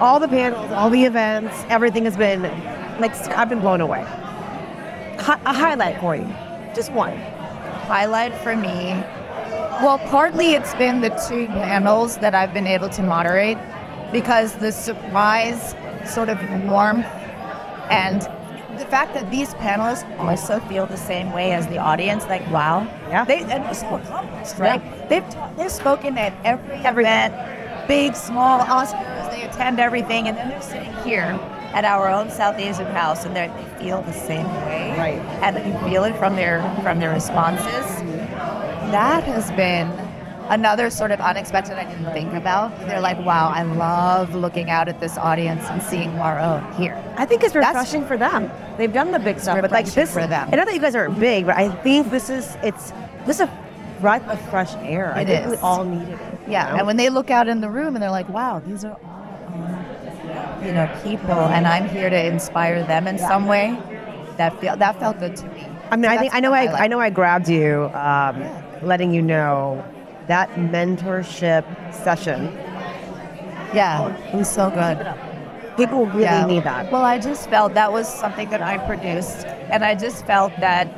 all 0.00 0.20
the 0.20 0.28
panels, 0.28 0.70
all 0.70 0.90
the 0.90 1.04
events, 1.04 1.64
everything 1.70 2.04
has 2.04 2.16
been 2.16 2.42
like 3.00 3.14
I've 3.36 3.48
been 3.48 3.58
blown 3.60 3.80
away. 3.80 4.02
Hi- 5.18 5.40
a 5.44 5.52
highlight 5.52 5.98
for 6.00 6.14
you, 6.14 6.28
just 6.74 6.92
one. 6.92 7.16
highlight 7.86 8.32
for 8.44 8.54
me 8.56 9.02
well 9.80 9.98
partly 10.10 10.52
it's 10.54 10.74
been 10.74 11.00
the 11.00 11.08
two 11.28 11.46
panels 11.48 12.18
that 12.18 12.34
i've 12.34 12.52
been 12.52 12.66
able 12.66 12.88
to 12.88 13.02
moderate 13.02 13.58
because 14.12 14.54
the 14.56 14.70
surprise 14.72 15.74
sort 16.04 16.28
of 16.28 16.38
warmth 16.64 17.06
and 17.90 18.22
the 18.78 18.86
fact 18.86 19.14
that 19.14 19.30
these 19.30 19.54
panelists 19.54 20.04
also 20.18 20.58
feel 20.60 20.86
the 20.86 20.96
same 20.96 21.32
way 21.32 21.52
as 21.52 21.66
the 21.68 21.78
audience 21.78 22.24
like 22.26 22.48
wow 22.50 22.86
Yeah. 23.08 23.24
they 23.24 23.40
and 23.40 23.64
they're 23.64 23.74
so 23.74 23.96
accomplished 23.96 24.58
right 24.58 24.82
Yeah. 24.82 25.06
they've 25.08 25.56
they've 25.56 25.70
spoken 25.72 26.18
at 26.18 26.32
every, 26.44 26.74
Every- 26.76 27.04
event 27.04 27.34
big 27.88 28.14
small 28.14 28.60
Oscars 28.60 29.30
they 29.30 29.42
attend 29.42 29.80
everything 29.80 30.28
and 30.28 30.36
then 30.36 30.48
they're 30.48 30.62
sitting 30.62 30.92
here 31.04 31.38
at 31.74 31.84
our 31.86 32.08
own 32.08 32.30
South 32.30 32.58
Asian 32.58 32.86
house 32.86 33.24
and 33.24 33.34
they 33.34 33.50
feel 33.78 34.02
the 34.02 34.12
same 34.12 34.46
way 34.66 34.94
Right. 34.98 35.20
and 35.42 35.56
you 35.66 35.78
feel 35.88 36.04
it 36.04 36.14
from 36.16 36.36
their 36.36 36.62
from 36.82 36.98
their 37.00 37.10
responses. 37.12 38.01
That 38.92 39.24
has 39.24 39.50
been 39.52 39.88
another 40.50 40.90
sort 40.90 41.10
of 41.12 41.20
unexpected 41.20 41.78
I 41.78 41.84
didn't 41.84 42.12
think 42.12 42.34
about. 42.34 42.78
They're 42.80 43.00
like, 43.00 43.18
wow, 43.24 43.48
I 43.54 43.62
love 43.62 44.34
looking 44.34 44.68
out 44.70 44.86
at 44.88 45.00
this 45.00 45.16
audience 45.16 45.64
and 45.70 45.82
seeing 45.82 46.14
Maro 46.16 46.58
here. 46.76 47.02
I 47.16 47.24
think 47.24 47.42
it's 47.42 47.54
That's- 47.54 47.74
refreshing 47.74 48.04
for 48.06 48.16
them. 48.16 48.50
They've 48.76 48.92
done 48.92 49.12
the 49.12 49.18
big 49.18 49.38
stuff, 49.40 49.60
but 49.60 49.70
like 49.70 49.86
this 49.86 50.12
for 50.12 50.26
them. 50.26 50.48
I 50.52 50.56
know 50.56 50.64
that 50.64 50.74
you 50.74 50.80
guys 50.80 50.94
aren't 50.94 51.18
big, 51.18 51.46
but 51.46 51.56
I 51.56 51.70
think 51.82 52.10
this 52.10 52.28
is 52.30 52.56
it's 52.62 52.92
this 53.26 53.36
is 53.36 53.42
a 53.42 53.50
breath 54.00 54.26
of 54.28 54.40
fresh 54.50 54.74
air. 54.76 55.12
I 55.14 55.20
It 55.22 55.26
think 55.26 55.46
we 55.50 55.56
all 55.58 55.84
needed 55.84 56.08
it. 56.20 56.38
Yeah, 56.48 56.66
you 56.66 56.72
know? 56.72 56.78
and 56.78 56.86
when 56.86 56.96
they 56.96 57.08
look 57.08 57.30
out 57.30 57.48
in 57.48 57.60
the 57.60 57.70
room 57.70 57.94
and 57.94 58.02
they're 58.02 58.10
like, 58.10 58.28
wow, 58.28 58.60
these 58.66 58.84
are 58.84 58.92
all, 59.04 59.54
um, 59.54 60.64
you 60.66 60.72
know, 60.72 60.90
people, 61.04 61.30
and 61.30 61.66
I'm 61.66 61.88
here 61.88 62.10
to 62.10 62.26
inspire 62.26 62.82
them 62.84 63.06
in 63.06 63.18
some 63.18 63.46
way. 63.46 63.78
That 64.38 64.58
feel 64.60 64.76
that 64.76 64.98
felt 64.98 65.18
good 65.18 65.36
to 65.36 65.46
me. 65.48 65.66
I 65.90 65.96
mean, 65.96 66.04
So 66.04 66.10
I 66.10 66.18
think 66.18 66.34
I 66.34 66.40
know 66.40 66.50
what 66.50 66.60
I, 66.60 66.72
like. 66.72 66.80
I 66.80 66.86
know 66.88 66.98
I 67.00 67.10
grabbed 67.10 67.48
you, 67.48 67.90
um, 67.94 68.42
letting 68.82 69.12
you 69.12 69.22
know 69.22 69.84
that 70.26 70.50
mentorship 70.54 71.64
session. 71.92 72.46
Yeah, 73.74 74.08
it 74.32 74.34
was 74.34 74.50
so 74.50 74.70
good. 74.70 74.98
People 75.76 76.06
really 76.06 76.22
Yeah. 76.24 76.46
need 76.46 76.64
that. 76.64 76.92
Well, 76.92 77.02
I 77.04 77.18
just 77.18 77.48
felt 77.48 77.74
that 77.74 77.92
was 77.92 78.06
something 78.06 78.50
that 78.50 78.60
I 78.60 78.76
produced, 78.78 79.46
and 79.70 79.84
I 79.84 79.94
just 79.94 80.26
felt 80.26 80.52
that 80.60 80.88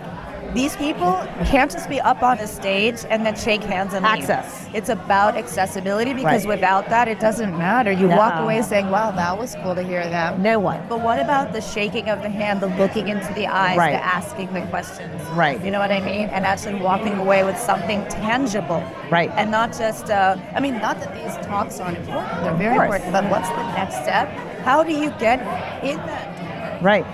these 0.54 0.76
people 0.76 1.12
can't 1.46 1.70
just 1.70 1.88
be 1.88 2.00
up 2.00 2.23
on 2.23 2.38
a 2.38 2.46
stage 2.46 3.00
and 3.11 3.26
then 3.26 3.34
shake 3.37 3.62
hands 3.62 3.92
and 3.92 4.04
leave. 4.04 4.30
Access. 4.30 4.66
It's 4.73 4.88
about 4.88 5.37
accessibility 5.37 6.12
because 6.14 6.46
Right. 6.46 6.54
without 6.56 6.88
that, 6.90 7.08
it 7.08 7.18
doesn't 7.20 7.56
matter. 7.58 7.90
You 7.90 8.08
walk 8.08 8.37
away 8.40 8.62
saying, 8.62 8.90
"Wow, 8.90 9.11
that 9.11 9.37
was 9.37 9.56
cool 9.62 9.75
to 9.75 9.82
hear 9.82 10.04
them." 10.08 10.40
No 10.42 10.58
one. 10.61 10.80
But 10.88 11.00
what 11.00 11.18
about 11.18 11.52
the 11.52 11.61
shaking 11.61 12.08
of 12.08 12.23
the 12.23 12.28
hand, 12.28 12.61
the 12.61 12.68
looking 12.68 13.08
into 13.08 13.32
the 13.34 13.46
eyes, 13.49 13.76
Right. 13.76 13.92
the 13.92 14.04
asking 14.04 14.52
the 14.52 14.62
questions? 14.62 15.20
Right. 15.34 15.61
You 15.64 15.70
know 15.73 15.80
what 15.80 15.90
I 15.90 16.00
mean? 16.00 16.28
And 16.32 16.46
actually 16.46 16.76
walking 16.80 17.18
away 17.18 17.42
with 17.42 17.58
something 17.58 18.04
tangible. 18.08 18.82
Right. 19.11 19.30
And 19.37 19.50
not 19.50 19.76
just, 19.76 20.08
uh, 20.11 20.37
I 20.54 20.61
mean, 20.61 20.78
not 20.80 21.00
that 21.00 21.12
these 21.14 21.37
talks 21.46 21.80
aren't 21.80 21.99
important, 21.99 22.42
they're 22.44 22.52
very 22.54 22.76
important, 22.76 23.12
but 23.12 23.25
what's 23.28 23.49
the 23.50 23.62
next 23.76 23.96
step? 24.02 24.28
How 24.64 24.82
do 24.82 24.92
you 24.92 25.11
get 25.18 25.40
in 25.82 25.96
that 26.06 26.80
Right. 26.80 27.04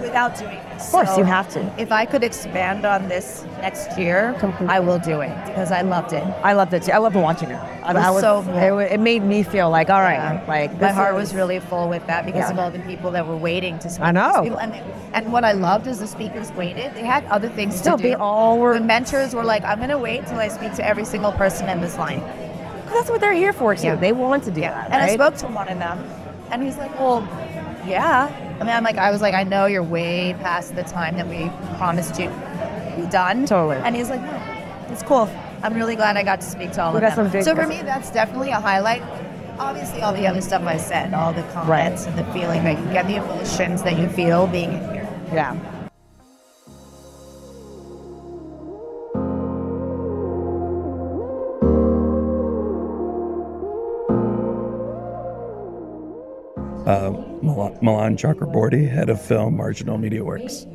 without 0.00 0.36
doing 0.36 0.58
this? 0.70 0.71
Of 0.86 0.90
course, 0.92 1.16
you 1.18 1.24
have 1.24 1.48
to. 1.50 1.60
If 1.80 1.90
I 1.92 2.04
could 2.04 2.22
expand 2.24 2.84
on 2.84 3.08
this 3.08 3.44
next 3.60 3.98
year, 3.98 4.34
Completely. 4.38 4.68
I 4.68 4.80
will 4.80 4.98
do 4.98 5.20
it 5.20 5.34
because 5.46 5.70
I 5.72 5.82
loved 5.82 6.12
it. 6.12 6.22
I 6.42 6.52
loved 6.52 6.72
it 6.74 6.82
too. 6.84 6.92
I 6.92 6.98
loved 6.98 7.16
watching 7.16 7.50
it. 7.50 7.60
I, 7.84 7.92
was 8.10 8.16
I 8.16 8.20
so 8.20 8.78
it, 8.78 8.92
it 8.92 9.00
made 9.00 9.22
me 9.22 9.42
feel 9.42 9.70
like, 9.70 9.90
all 9.90 10.00
right, 10.00 10.14
Yeah. 10.14 10.44
like 10.46 10.80
my 10.80 10.88
heart 10.92 11.14
is- 11.14 11.20
was 11.20 11.34
really 11.34 11.58
full 11.60 11.88
with 11.88 12.06
that 12.06 12.24
because 12.26 12.40
Yeah. 12.48 12.50
of 12.52 12.58
all 12.58 12.70
the 12.70 12.78
people 12.80 13.10
that 13.12 13.26
were 13.26 13.36
waiting 13.36 13.78
to 13.80 13.88
speak. 13.90 14.04
I 14.04 14.10
know. 14.12 14.42
And, 14.60 14.72
and 15.14 15.32
what 15.32 15.44
I 15.44 15.52
loved 15.52 15.86
is 15.86 15.98
the 16.00 16.06
speakers 16.06 16.50
waited. 16.52 16.94
They 16.94 17.04
had 17.04 17.24
other 17.26 17.48
things 17.48 17.76
Still, 17.76 17.96
to 17.96 18.02
do. 18.02 18.08
they 18.10 18.14
all 18.14 18.58
were- 18.58 18.74
The 18.74 18.80
mentors 18.84 19.34
were 19.34 19.44
like, 19.44 19.64
I'm 19.64 19.78
going 19.78 19.90
to 19.90 19.98
wait 19.98 20.26
till 20.26 20.38
I 20.38 20.48
speak 20.48 20.74
to 20.74 20.86
every 20.86 21.04
single 21.04 21.32
person 21.32 21.68
in 21.68 21.80
this 21.80 21.96
line. 21.98 22.22
that's 22.92 23.08
what 23.08 23.20
they're 23.22 23.32
here 23.32 23.52
for 23.54 23.74
too. 23.74 23.86
Yeah. 23.86 23.94
They 23.96 24.12
want 24.12 24.44
to 24.44 24.50
do 24.50 24.60
that. 24.60 24.90
And 24.90 25.02
I 25.02 25.14
spoke 25.14 25.36
to 25.38 25.46
one 25.46 25.66
of 25.68 25.78
them, 25.78 25.98
and 26.50 26.62
he's 26.62 26.76
like, 26.76 26.92
"Well, 27.00 27.26
yeah." 27.86 28.28
I 28.62 28.64
mean, 28.64 28.76
I'm 28.76 28.84
like, 28.84 28.96
I 28.96 29.10
was 29.10 29.20
like, 29.20 29.34
I 29.34 29.42
know 29.42 29.66
you're 29.66 29.82
way 29.82 30.34
past 30.34 30.76
the 30.76 30.84
time 30.84 31.16
that 31.16 31.26
we 31.26 31.50
promised 31.78 32.16
you 32.20 32.28
be 32.96 33.10
done. 33.10 33.44
Totally. 33.44 33.76
And 33.78 33.96
he's 33.96 34.08
like, 34.08 34.20
No, 34.22 34.40
it's 34.88 35.02
cool. 35.02 35.28
I'm 35.64 35.74
really 35.74 35.96
glad 35.96 36.16
I 36.16 36.22
got 36.22 36.40
to 36.42 36.46
speak 36.46 36.70
to 36.72 36.82
all 36.82 36.92
We 36.92 36.98
of 36.98 37.02
got 37.02 37.16
them. 37.16 37.26
some 37.26 37.32
big- 37.32 37.42
so 37.42 37.56
for 37.56 37.66
me, 37.66 37.82
that's 37.82 38.12
definitely 38.12 38.50
a 38.50 38.60
highlight. 38.60 39.02
Obviously, 39.58 40.00
all 40.02 40.12
the 40.12 40.28
other 40.28 40.40
stuff 40.40 40.62
I 40.62 40.76
said, 40.76 41.12
all 41.12 41.32
the 41.32 41.42
comments 41.52 42.06
and 42.06 42.16
the 42.16 42.24
feeling 42.26 42.62
that 42.62 42.78
you 42.78 42.84
get, 42.92 43.08
the 43.08 43.16
emotions 43.16 43.82
that 43.82 43.98
you 43.98 44.08
feel 44.08 44.46
being 44.46 44.72
in 44.74 44.80
here. 44.92 45.08
Yeah. 45.32 45.56
Milan, 57.82 58.16
Chakraborty, 58.16 58.88
head 58.88 59.10
of 59.10 59.20
film, 59.20 59.56
Marginal 59.56 59.98
Media 59.98 60.22
Works. 60.24 60.66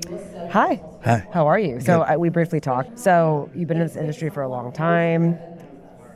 Hi. 0.51 0.81
Hi. 1.05 1.25
How 1.31 1.47
are 1.47 1.57
you? 1.57 1.79
So 1.79 2.01
uh, 2.01 2.15
we 2.19 2.27
briefly 2.27 2.59
talked. 2.59 2.99
So 2.99 3.49
you've 3.55 3.69
been 3.69 3.77
in 3.77 3.87
this 3.87 3.95
industry 3.95 4.29
for 4.29 4.43
a 4.43 4.49
long 4.49 4.73
time. 4.73 5.39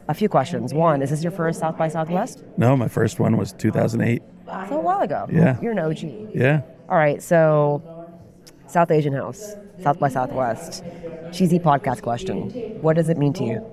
A 0.09 0.13
few 0.13 0.27
questions. 0.27 0.73
One, 0.73 1.01
is 1.01 1.09
this 1.09 1.23
your 1.23 1.31
first 1.31 1.61
South 1.61 1.77
by 1.77 1.87
Southwest? 1.87 2.43
No, 2.57 2.75
my 2.75 2.89
first 2.89 3.19
one 3.19 3.37
was 3.37 3.53
2008. 3.53 4.21
So 4.67 4.77
a 4.77 4.81
while 4.81 4.99
ago. 4.99 5.27
Yeah. 5.31 5.57
You're 5.61 5.71
an 5.71 5.79
OG. 5.79 6.35
Yeah. 6.35 6.61
All 6.89 6.97
right. 6.97 7.23
So 7.23 7.81
South 8.67 8.91
Asian 8.91 9.13
House, 9.13 9.55
South 9.81 9.97
by 9.97 10.09
Southwest, 10.09 10.83
cheesy 11.31 11.59
podcast 11.59 12.01
question. 12.01 12.49
What 12.81 12.97
does 12.97 13.07
it 13.07 13.17
mean 13.17 13.31
to 13.33 13.45
you? 13.45 13.65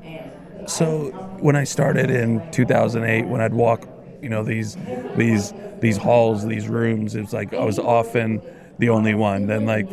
So 0.69 1.11
when 1.41 1.57
I 1.57 1.65
started 1.65 2.11
in 2.11 2.49
2008, 2.53 3.27
when 3.27 3.41
I'd 3.41 3.55
walk, 3.55 3.89
you 4.23 4.29
know, 4.29 4.45
these 4.45 4.77
these 5.17 5.53
these 5.81 5.97
halls, 5.97 6.47
these 6.47 6.69
rooms, 6.69 7.15
it 7.15 7.21
was 7.23 7.33
like 7.33 7.53
I 7.55 7.65
was 7.65 7.79
often 7.79 8.43
the 8.79 8.89
only 8.91 9.15
one. 9.15 9.47
Then 9.47 9.65
like 9.67 9.89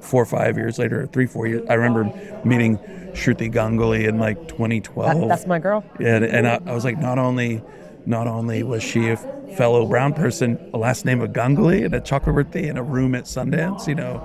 four 0.00 0.22
or 0.22 0.26
five 0.26 0.56
years 0.56 0.78
later, 0.78 1.06
three 1.06 1.26
four 1.26 1.46
years, 1.46 1.62
I 1.68 1.74
remember 1.74 2.12
meeting 2.44 2.78
Shruti 3.12 3.52
Ganguly 3.52 4.08
in 4.08 4.18
like 4.18 4.46
2012. 4.48 5.20
That- 5.20 5.28
that's 5.28 5.46
my 5.46 5.58
girl. 5.58 5.84
Yeah, 6.00 6.16
and 6.16 6.46
I, 6.46 6.60
I 6.66 6.72
was 6.74 6.84
like, 6.84 6.98
not 6.98 7.18
only, 7.18 7.62
not 8.06 8.26
only 8.26 8.62
was 8.62 8.82
she 8.82 9.08
a 9.08 9.16
fellow 9.56 9.86
brown 9.86 10.14
person, 10.14 10.58
a 10.72 10.78
last 10.78 11.04
name 11.04 11.20
of 11.20 11.30
Ganguly 11.30 11.84
and 11.84 11.94
a 11.94 12.00
Chakraborty 12.00 12.68
in 12.68 12.76
a 12.76 12.82
room 12.82 13.14
at 13.14 13.24
Sundance, 13.24 13.86
you 13.86 13.94
know, 13.94 14.22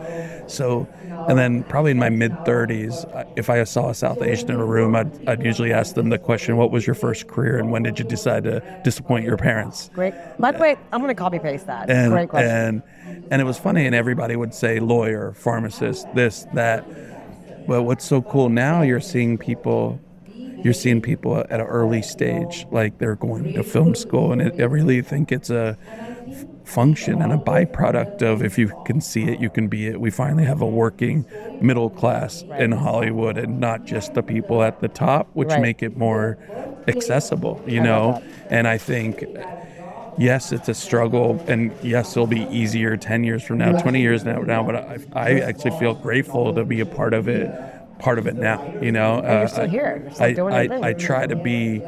so, 0.47 0.87
and 1.27 1.37
then 1.37 1.63
probably 1.63 1.91
in 1.91 1.97
my 1.99 2.09
mid 2.09 2.31
30s, 2.45 3.05
if 3.37 3.49
I 3.49 3.63
saw 3.65 3.89
a 3.89 3.93
South 3.93 4.21
Asian 4.21 4.49
in 4.51 4.55
a 4.59 4.65
room, 4.65 4.95
I'd, 4.95 5.27
I'd 5.29 5.43
usually 5.43 5.73
ask 5.73 5.95
them 5.95 6.09
the 6.09 6.17
question, 6.17 6.55
"What 6.55 6.71
was 6.71 6.87
your 6.87 6.93
first 6.95 7.27
career, 7.27 7.57
and 7.57 7.71
when 7.71 7.83
did 7.83 7.99
you 7.99 8.05
decide 8.05 8.45
to 8.45 8.61
disappoint 8.83 9.25
your 9.25 9.37
parents?" 9.37 9.89
Great. 9.93 10.13
By 10.39 10.51
the 10.51 10.59
way, 10.59 10.77
I'm 10.93 11.01
going 11.01 11.13
to 11.13 11.19
copy 11.19 11.39
paste 11.39 11.67
that. 11.67 11.89
and 11.89 12.11
Great 12.13 12.29
question. 12.29 12.49
and 13.05 13.27
and 13.29 13.41
it 13.41 13.45
was 13.45 13.57
funny 13.57 13.85
and 13.85 13.93
everybody 13.95 14.35
would 14.35 14.53
say 14.53 14.79
lawyer 14.79 15.33
pharmacist 15.33 16.07
this 16.15 16.45
that 16.53 16.85
but 17.67 17.83
what's 17.83 18.05
so 18.05 18.21
cool 18.21 18.49
now 18.49 18.81
you're 18.81 19.01
seeing 19.01 19.37
people 19.37 19.99
you're 20.63 20.73
seeing 20.73 21.01
people 21.01 21.37
at 21.37 21.51
an 21.59 21.61
early 21.67 22.01
stage 22.01 22.65
like 22.71 22.97
they're 22.97 23.15
going 23.15 23.53
to 23.53 23.63
film 23.63 23.95
school 23.95 24.31
and 24.31 24.41
it, 24.41 24.55
i 24.59 24.63
really 24.63 25.01
think 25.01 25.31
it's 25.31 25.49
a 25.49 25.77
f- 26.31 26.45
function 26.65 27.21
and 27.21 27.31
a 27.33 27.37
byproduct 27.37 28.21
of 28.21 28.41
if 28.43 28.57
you 28.57 28.71
can 28.83 29.01
see 29.01 29.25
it 29.29 29.39
you 29.39 29.49
can 29.49 29.67
be 29.67 29.87
it. 29.87 29.99
We 30.01 30.11
finally 30.11 30.45
have 30.45 30.61
a 30.61 30.67
working 30.67 31.25
middle 31.59 31.89
class 31.89 32.45
in 32.55 32.71
hollywood 32.73 33.37
and 33.37 33.59
not 33.59 33.85
just 33.85 34.13
the 34.13 34.23
people 34.23 34.63
at 34.63 34.79
the 34.79 34.89
top 34.89 35.29
which 35.33 35.49
Right. 35.49 35.61
make 35.61 35.83
it 35.83 35.95
more 35.97 36.37
accessible 36.87 37.61
you 37.65 37.81
know? 37.81 38.17
and 38.49 38.67
i 38.67 38.77
think 38.77 39.23
yes, 40.15 40.51
it's 40.51 40.67
a 40.67 40.73
struggle, 40.73 41.41
and 41.47 41.75
yes, 41.81 42.15
it'll 42.15 42.27
be 42.27 42.53
easier 42.55 42.97
10 42.97 43.23
years 43.23 43.43
from 43.43 43.57
now, 43.57 43.73
20 43.73 44.01
years 44.01 44.23
now, 44.25 44.39
now 44.41 44.63
but 44.63 44.75
I, 44.75 44.97
I 45.13 45.39
actually 45.41 45.71
feel 45.71 45.93
grateful 45.95 46.53
to 46.53 46.65
be 46.65 46.79
a 46.79 46.85
part 46.85 47.13
of 47.13 47.27
it, 47.27 47.53
part 47.99 48.19
of 48.19 48.27
it 48.27 48.35
now, 48.35 48.63
you 48.81 48.91
know. 48.91 49.21
You're 49.21 49.31
Uh, 49.31 49.47
still 49.47 49.67
here. 49.67 50.01
You're 50.03 50.31
still 50.33 50.47
I, 50.47 50.67
I. 50.71 50.87
I 50.89 50.93
try 50.93 51.25
to 51.25 51.35
be 51.35 51.81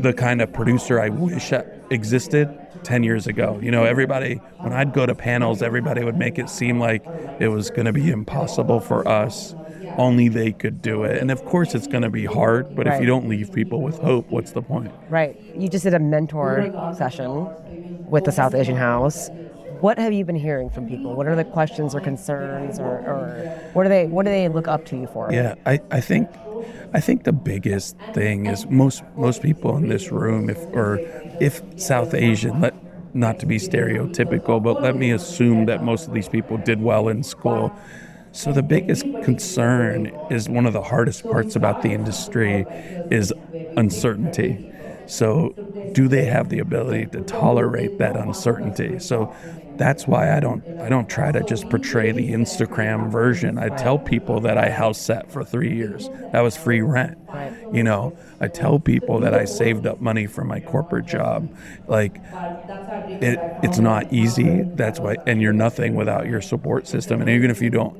the 0.00 0.12
kind 0.12 0.40
of 0.40 0.52
producer 0.52 1.00
I 1.00 1.08
wish 1.08 1.52
existed 1.90 2.58
10 2.82 3.02
years 3.04 3.26
ago. 3.26 3.58
You 3.62 3.70
know, 3.70 3.84
everybody, 3.84 4.34
when 4.58 4.72
I'd 4.72 4.92
go 4.92 5.06
to 5.06 5.14
panels, 5.14 5.62
everybody 5.62 6.02
would 6.04 6.16
make 6.16 6.38
it 6.38 6.48
seem 6.48 6.78
like 6.80 7.04
it 7.38 7.48
was 7.48 7.70
going 7.70 7.86
to 7.86 7.92
be 7.92 8.10
impossible 8.10 8.80
for 8.80 9.06
us. 9.06 9.54
Only 9.96 10.28
they 10.28 10.50
could 10.52 10.82
do 10.82 11.04
it. 11.04 11.20
And 11.20 11.30
of 11.30 11.44
course, 11.44 11.74
it's 11.74 11.86
going 11.86 12.02
to 12.02 12.10
be 12.10 12.24
hard, 12.24 12.74
but 12.74 12.86
if 12.86 13.00
you 13.00 13.06
don't 13.06 13.28
leave 13.28 13.52
people 13.52 13.80
with 13.82 13.98
hope, 13.98 14.28
what's 14.30 14.52
the 14.52 14.62
point? 14.62 14.90
Right. 15.08 15.40
You 15.56 15.68
just 15.68 15.84
did 15.84 15.94
a 15.94 15.98
mentor 16.00 16.72
session 16.96 18.10
with 18.10 18.24
the 18.24 18.32
South 18.32 18.54
Asian 18.54 18.76
House. 18.76 19.30
What 19.80 19.98
have 19.98 20.12
you 20.12 20.24
been 20.24 20.36
hearing 20.36 20.70
from 20.70 20.86
people? 20.86 21.14
What 21.16 21.26
are 21.26 21.36
the 21.36 21.44
questions 21.44 21.94
or 21.94 22.00
concerns, 22.00 22.78
or, 22.78 22.86
or 23.06 23.46
what 23.72 23.82
do 23.84 23.88
they 23.88 24.06
what 24.06 24.24
do 24.24 24.30
they 24.30 24.48
look 24.48 24.68
up 24.68 24.84
to 24.86 24.96
you 24.96 25.06
for? 25.06 25.30
Yeah, 25.32 25.54
I, 25.66 25.80
I 25.90 26.00
think 26.00 26.30
I 26.92 27.00
think 27.00 27.24
the 27.24 27.32
biggest 27.32 27.96
thing 28.12 28.46
is 28.46 28.66
most 28.68 29.02
most 29.14 29.42
people 29.42 29.76
in 29.76 29.88
this 29.88 30.10
room, 30.10 30.48
if 30.48 30.66
or 30.72 31.02
if 31.38 31.62
South 31.76 32.14
Asian, 32.14 32.60
let 32.60 32.76
not 33.12 33.38
to 33.40 33.46
be 33.46 33.58
stereotypical, 33.58 34.62
but 34.62 34.80
let 34.80 34.96
me 34.96 35.10
assume 35.10 35.66
that 35.66 35.80
most 35.80 36.06
of 36.08 36.14
these 36.14 36.28
people 36.28 36.56
did 36.58 36.80
well 36.80 37.08
in 37.08 37.22
school. 37.22 37.74
So 38.32 38.52
the 38.52 38.62
biggest 38.62 39.04
concern 39.20 40.10
is 40.28 40.48
one 40.48 40.66
of 40.66 40.72
the 40.72 40.82
hardest 40.82 41.28
parts 41.28 41.54
about 41.54 41.80
the 41.82 41.92
industry 41.92 42.66
is 43.10 43.32
uncertainty. 43.76 44.60
So 45.06 45.56
do 45.92 46.08
they 46.08 46.24
have 46.24 46.48
the 46.48 46.58
ability 46.58 47.06
to 47.08 47.22
tolerate 47.22 47.98
that 47.98 48.16
uncertainty? 48.16 48.98
So 48.98 49.30
that's 49.76 50.06
why 50.06 50.36
I 50.36 50.40
don't 50.40 50.64
I 50.80 50.88
don't 50.88 51.08
try 51.08 51.32
to 51.32 51.42
just 51.42 51.68
portray 51.68 52.12
the 52.12 52.30
Instagram 52.30 53.10
version. 53.10 53.58
I 53.58 53.70
tell 53.70 53.98
people 53.98 54.40
that 54.42 54.58
I 54.58 54.70
house 54.70 54.98
sat 55.00 55.30
for 55.30 55.44
3 55.44 55.74
years. 55.74 56.10
That 56.32 56.40
was 56.40 56.56
free 56.56 56.80
rent. 56.82 57.18
You 57.70 57.82
know, 57.84 58.14
I 58.40 58.48
tell 58.48 58.78
people 58.78 59.20
that 59.20 59.34
I 59.34 59.44
saved 59.44 59.86
up 59.86 60.00
money 60.00 60.26
for 60.26 60.44
my 60.44 60.60
corporate 60.60 61.06
job. 61.06 61.50
Like 61.86 62.20
it, 63.20 63.42
it's 63.62 63.78
not 63.78 64.06
easy. 64.10 64.64
That's 64.74 65.00
why, 65.00 65.18
and 65.26 65.40
you're 65.40 65.52
nothing 65.52 65.94
without 65.94 66.26
your 66.26 66.40
support 66.40 66.86
system. 66.86 67.20
And 67.20 67.30
even 67.30 67.50
if 67.50 67.60
you 67.62 67.70
don't 67.70 67.96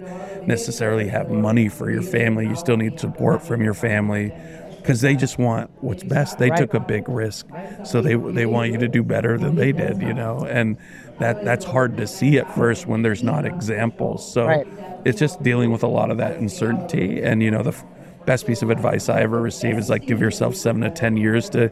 necessarily 0.47 1.09
have 1.09 1.31
money 1.31 1.69
for 1.69 1.91
your 1.91 2.03
family, 2.03 2.49
you 2.49 2.57
still 2.57 2.77
need 2.77 2.99
support 3.01 3.43
from 3.43 3.63
your 3.63 3.75
family. 3.75 4.35
because 4.83 5.01
they 5.01 5.17
just 5.17 5.39
want 5.39 5.71
what's 5.81 6.03
best. 6.05 6.37
They 6.39 6.49
Right. 6.51 6.57
took 6.59 6.75
a 6.75 6.81
big 6.81 7.09
risk, 7.09 7.51
so 7.83 8.03
they 8.03 8.17
they 8.17 8.45
want 8.47 8.71
you 8.71 8.79
to 8.79 8.89
do 8.89 9.03
better 9.03 9.39
than 9.39 9.55
they 9.55 9.73
did, 9.73 10.03
you 10.03 10.13
know, 10.15 10.45
and 10.45 10.77
that 11.19 11.45
that's 11.45 11.65
hard 11.65 11.97
to 11.99 12.07
see 12.07 12.39
at 12.39 12.51
first 12.55 12.87
when 12.87 13.03
there's 13.03 13.23
not 13.23 13.45
examples. 13.47 14.31
So 14.33 14.47
Right. 14.47 14.67
it's 15.05 15.19
just 15.19 15.43
dealing 15.43 15.71
with 15.71 15.83
a 15.83 15.89
lot 15.89 16.11
of 16.11 16.19
that 16.19 16.37
uncertainty, 16.37 17.23
and 17.23 17.43
you 17.43 17.51
know 17.51 17.63
the 17.63 17.71
f- 17.71 17.85
best 18.27 18.47
piece 18.47 18.63
of 18.63 18.71
advice 18.71 19.09
I 19.09 19.21
ever 19.23 19.41
received 19.41 19.79
is 19.79 19.91
like 19.91 20.07
give 20.07 20.21
yourself 20.21 20.55
seven 20.57 20.83
to 20.83 20.91
ten 20.91 21.17
years 21.17 21.49
to 21.51 21.71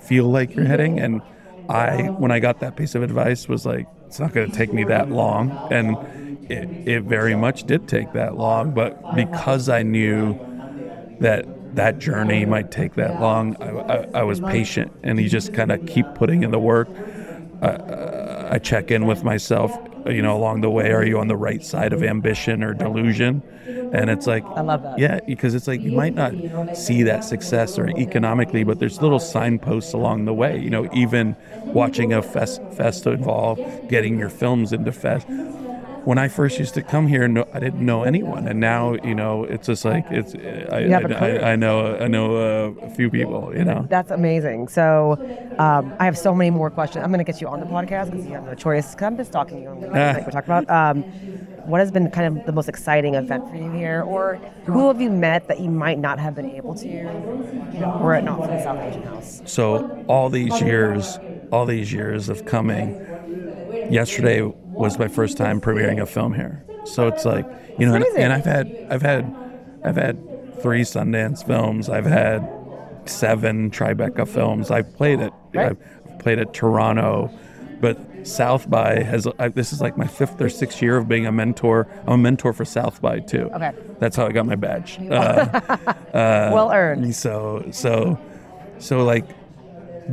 feel 0.00 0.26
like 0.26 0.54
you're 0.56 0.66
heading. 0.66 0.98
And 0.98 1.22
I, 1.68 2.08
when 2.18 2.30
I 2.30 2.40
got 2.40 2.60
that 2.60 2.76
piece 2.76 2.94
of 2.94 3.02
advice, 3.02 3.48
was 3.48 3.64
like, 3.64 3.86
it's 4.06 4.20
not 4.20 4.32
going 4.32 4.50
to 4.50 4.56
take 4.56 4.72
me 4.72 4.84
that 4.84 5.10
long, 5.10 5.66
and 5.70 5.96
it, 6.50 6.68
it 6.86 7.02
very 7.04 7.34
much 7.34 7.64
did 7.64 7.88
take 7.88 8.12
that 8.12 8.36
long. 8.36 8.72
But 8.72 9.14
because 9.14 9.68
I 9.68 9.82
knew 9.82 10.38
that 11.20 11.46
that 11.76 11.98
journey 11.98 12.44
might 12.44 12.70
take 12.70 12.94
that 12.94 13.18
long, 13.20 13.56
I, 13.60 13.94
I, 13.94 14.06
I 14.20 14.22
was 14.24 14.40
patient, 14.40 14.92
and 15.02 15.18
you 15.20 15.28
just 15.28 15.52
kind 15.54 15.72
of 15.72 15.86
keep 15.86 16.06
putting 16.14 16.42
in 16.42 16.50
the 16.50 16.58
work. 16.60 16.88
I, 17.62 17.68
I 18.54 18.58
check 18.60 18.90
in 18.92 19.06
with 19.06 19.24
myself, 19.24 19.80
you 20.06 20.22
know, 20.22 20.36
along 20.36 20.60
the 20.60 20.70
way. 20.70 20.92
Are 20.92 21.04
you 21.04 21.18
on 21.18 21.26
the 21.28 21.36
right 21.36 21.64
side 21.64 21.92
of 21.92 22.04
ambition 22.04 22.62
or 22.62 22.72
delusion? 22.72 23.42
And 23.90 24.10
it's 24.10 24.26
like, 24.28 24.48
I 24.56 24.60
love 24.60 24.82
that. 24.82 24.94
yeah, 24.96 25.18
because 25.26 25.54
it's 25.56 25.66
like 25.66 25.82
you 25.82 25.92
might 25.92 26.14
not 26.14 26.34
see 26.72 27.02
that 27.02 27.24
success 27.24 27.78
or 27.78 27.88
economically, 27.90 28.62
but 28.64 28.78
there's 28.78 29.00
little 29.00 29.18
signposts 29.18 29.92
along 29.92 30.26
the 30.26 30.34
way. 30.34 30.56
You 30.58 30.70
know, 30.70 30.86
even 30.92 31.36
watching 31.72 32.12
a 32.12 32.22
fest 32.22 32.62
festival, 32.70 33.60
getting 33.88 34.18
your 34.18 34.30
films 34.30 34.72
into 34.72 34.92
fest. 34.92 35.26
When 36.04 36.18
I 36.18 36.28
first 36.28 36.58
used 36.58 36.74
to 36.74 36.82
come 36.82 37.06
here, 37.06 37.26
no, 37.28 37.46
I 37.54 37.60
didn't 37.60 37.84
know 37.84 38.02
anyone, 38.04 38.46
and 38.46 38.60
now 38.60 38.94
you 39.02 39.14
know 39.14 39.44
it's 39.44 39.66
just 39.66 39.84
like 39.84 40.04
it's. 40.10 40.34
I, 40.34 41.56
know 41.56 41.96
I 41.96 42.08
know 42.08 42.36
uh, 42.36 42.86
a 42.86 42.90
few 42.90 43.08
people. 43.10 43.52
You 43.56 43.64
know. 43.64 43.86
That's 43.88 44.10
amazing. 44.10 44.68
So, 44.68 45.16
um, 45.58 45.94
I 45.98 46.04
have 46.04 46.18
so 46.18 46.34
many 46.34 46.50
more 46.50 46.70
questions. 46.70 47.02
I'm 47.04 47.10
going 47.10 47.24
to 47.24 47.30
get 47.32 47.40
you 47.40 47.48
on 47.48 47.60
the 47.60 47.66
podcast 47.66 48.10
because 48.10 48.26
you 48.26 48.32
have 48.34 48.44
no 48.44 48.54
choice. 48.54 48.94
'Cause 48.94 49.02
I'm 49.02 49.16
just 49.16 49.32
talking 49.32 49.56
to 49.58 49.62
you. 49.62 49.70
Like 49.88 49.90
Ah. 49.94 50.22
we 50.26 50.32
talked 50.32 50.46
about. 50.46 50.68
Um, 50.70 51.04
what 51.64 51.78
has 51.80 51.90
been 51.90 52.10
kind 52.10 52.36
of 52.38 52.44
the 52.44 52.52
most 52.52 52.68
exciting 52.68 53.14
event 53.14 53.48
for 53.48 53.56
you 53.56 53.70
here, 53.70 54.02
or 54.02 54.34
who 54.66 54.88
have 54.88 55.00
you 55.00 55.08
met 55.08 55.48
that 55.48 55.60
you 55.60 55.70
might 55.70 55.98
not 55.98 56.18
have 56.18 56.34
been 56.34 56.50
able 56.50 56.74
to, 56.74 56.86
you 56.86 57.02
know, 57.80 57.98
were 58.02 58.14
it 58.14 58.22
not 58.22 58.38
for 58.38 58.48
the 58.48 58.62
South 58.62 58.78
Asian 58.82 59.02
House? 59.04 59.40
So 59.46 60.04
all 60.06 60.28
these 60.28 60.60
years, 60.60 61.18
all 61.50 61.64
these 61.64 61.90
years 61.90 62.28
of 62.28 62.44
coming, 62.44 63.00
yesterday 63.90 64.42
was 64.42 64.98
my 64.98 65.08
first 65.08 65.36
time 65.36 65.60
premiering 65.60 66.00
a 66.00 66.06
film 66.06 66.34
here. 66.34 66.64
So 66.84 67.06
it's 67.08 67.24
like 67.24 67.46
you 67.78 67.86
know, 67.86 67.94
and, 67.94 68.04
and 68.16 68.32
I've 68.32 68.44
had 68.44 68.86
I've 68.90 69.02
had 69.02 69.34
I've 69.84 69.96
had 69.96 70.62
three 70.62 70.82
Sundance 70.82 71.46
films. 71.46 71.88
I've 71.88 72.06
had 72.06 72.48
seven 73.06 73.70
Tribeca 73.70 74.26
films. 74.26 74.70
I've 74.70 74.94
played 74.96 75.20
it. 75.20 75.32
Right. 75.54 75.76
I've 76.10 76.18
played 76.18 76.38
at 76.38 76.54
Toronto, 76.54 77.30
but 77.80 77.98
South 78.26 78.68
by 78.70 79.02
has 79.02 79.26
I, 79.38 79.48
this 79.48 79.72
is 79.72 79.80
like 79.80 79.96
my 79.98 80.06
fifth 80.06 80.40
or 80.40 80.48
sixth 80.48 80.80
year 80.80 80.96
of 80.96 81.08
being 81.08 81.26
a 81.26 81.32
mentor. 81.32 81.86
I'm 82.06 82.14
a 82.14 82.18
mentor 82.18 82.52
for 82.52 82.64
South 82.64 83.00
by 83.02 83.20
too. 83.20 83.50
Okay. 83.54 83.72
that's 83.98 84.16
how 84.16 84.26
I 84.26 84.32
got 84.32 84.46
my 84.46 84.56
badge. 84.56 84.98
Uh, 86.14 86.48
well 86.54 86.70
earned. 86.70 87.12
so 87.16 87.66
so 87.72 88.16
so 88.78 89.04
like 89.04 89.26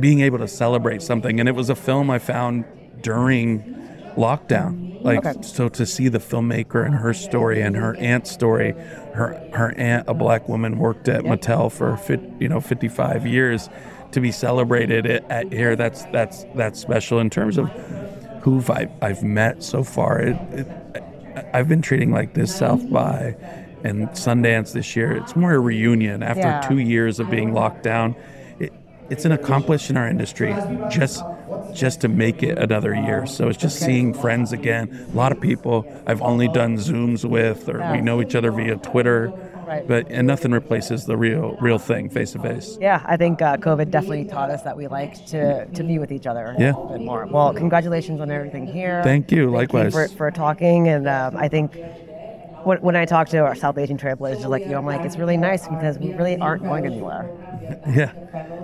being 0.00 0.20
able 0.20 0.38
to 0.38 0.48
celebrate 0.48 1.00
something 1.00 1.38
and 1.38 1.48
it 1.48 1.54
was 1.54 1.70
a 1.70 1.76
film 1.76 2.10
I 2.10 2.18
found 2.18 2.64
during 3.02 3.60
lockdown. 4.16 4.88
Like 5.04 5.26
Okay. 5.26 5.38
so 5.42 5.68
to 5.70 5.84
see 5.84 6.08
the 6.08 6.18
filmmaker 6.20 6.84
and 6.84 6.94
her 6.94 7.12
story 7.12 7.60
and 7.60 7.74
her 7.76 7.96
aunt's 7.96 8.30
story, 8.30 8.72
her 9.14 9.40
her 9.52 9.74
aunt, 9.76 10.04
a 10.08 10.14
black 10.14 10.48
woman, 10.48 10.78
worked 10.78 11.08
at 11.08 11.22
Mattel 11.24 11.70
for 11.72 11.98
you 12.38 12.48
know 12.48 12.60
55 12.60 13.26
years, 13.26 13.68
to 14.12 14.20
be 14.20 14.30
celebrated 14.30 15.06
at, 15.06 15.28
at 15.30 15.52
here. 15.52 15.74
That's 15.74 16.04
that's 16.06 16.44
that's 16.54 16.78
special 16.78 17.18
in 17.18 17.30
terms 17.30 17.58
of 17.58 17.68
who 18.42 18.62
I've, 18.68 18.90
I've 19.02 19.22
met 19.24 19.62
so 19.62 19.82
far. 19.82 20.20
It, 20.20 20.36
it, 20.52 21.04
I've 21.52 21.68
been 21.68 21.82
treating 21.82 22.12
like 22.12 22.34
this 22.34 22.54
South 22.54 22.88
by 22.90 23.34
and 23.84 24.08
Sundance 24.10 24.72
this 24.72 24.94
year. 24.94 25.12
It's 25.16 25.34
more 25.34 25.54
a 25.54 25.58
reunion 25.60 26.22
after 26.22 26.40
Yeah. 26.42 26.60
two 26.60 26.78
years 26.78 27.18
of 27.18 27.28
being 27.30 27.52
locked 27.52 27.82
down. 27.82 28.14
It, 29.12 29.16
it's 29.16 29.24
an 29.24 29.32
accomplishment 29.32 29.96
in 29.96 30.02
our 30.02 30.08
industry 30.08 30.54
just 30.90 31.22
just 31.74 32.00
to 32.02 32.08
make 32.08 32.42
it 32.42 32.58
another 32.58 32.94
year. 32.94 33.26
So 33.26 33.48
it's 33.48 33.58
just 33.58 33.78
seeing 33.80 34.12
friends 34.14 34.52
again. 34.52 35.06
A 35.12 35.16
lot 35.16 35.32
of 35.32 35.40
people 35.40 35.86
I've 36.06 36.22
only 36.22 36.48
done 36.48 36.76
Zooms 36.76 37.24
with, 37.24 37.68
or 37.68 37.78
we 37.92 38.00
know 38.00 38.20
each 38.20 38.34
other 38.34 38.50
via 38.50 38.76
Twitter. 38.76 39.32
Right. 39.66 39.86
But 39.86 40.10
and 40.10 40.26
nothing 40.26 40.50
replaces 40.52 41.06
the 41.06 41.16
real 41.16 41.56
real 41.60 41.78
thing 41.78 42.10
face 42.10 42.32
to 42.32 42.40
face. 42.40 42.76
Yeah, 42.80 43.02
I 43.06 43.16
think 43.16 43.40
uh, 43.40 43.56
COVID 43.56 43.90
definitely 43.90 44.24
taught 44.24 44.50
us 44.50 44.62
that 44.62 44.76
we 44.76 44.86
like 44.88 45.24
to, 45.26 45.66
to 45.66 45.82
be 45.84 45.98
with 45.98 46.10
each 46.12 46.26
other 46.26 46.54
Yeah. 46.58 46.74
a 46.76 46.92
bit 46.92 47.00
more. 47.00 47.26
Well, 47.26 47.54
congratulations 47.54 48.20
on 48.20 48.30
everything 48.30 48.66
here. 48.66 49.02
Thank 49.04 49.30
you, 49.30 49.44
Thank 49.46 49.72
likewise. 49.72 49.94
you 49.94 50.08
for, 50.08 50.16
for 50.16 50.30
talking. 50.30 50.88
And 50.88 51.08
um, 51.08 51.36
I 51.36 51.48
think 51.48 51.76
when, 52.62 52.78
when 52.78 52.96
I 52.96 53.04
talk 53.04 53.28
to 53.30 53.38
our 53.38 53.54
South 53.54 53.78
Asian 53.78 53.96
trailblazers 53.98 54.48
like 54.48 54.66
you, 54.66 54.76
I'm 54.76 54.86
like, 54.86 55.04
it's 55.04 55.16
really 55.18 55.36
nice 55.36 55.68
because 55.68 55.98
we 55.98 56.12
really 56.12 56.36
aren't 56.38 56.62
going 56.62 56.86
anywhere. 56.86 57.30
Yeah. 57.86 58.12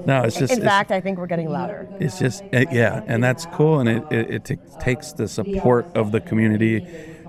No, 0.04 0.22
it's 0.22 0.36
just 0.36 0.52
In 0.52 0.58
it's- 0.58 0.70
fact, 0.70 0.90
I 0.90 1.00
think 1.00 1.18
we're 1.18 1.26
getting 1.26 1.48
louder. 1.50 1.88
it's 1.98 2.18
just 2.18 2.44
it, 2.52 2.70
yeah 2.70 3.00
and 3.06 3.22
that's 3.22 3.46
cool 3.46 3.78
and 3.80 3.88
it, 3.88 4.06
it, 4.10 4.30
it 4.30 4.44
ta- 4.44 4.54
takes 4.78 5.12
the 5.12 5.28
support 5.28 5.88
of 5.94 6.10
the 6.12 6.20
community 6.20 6.82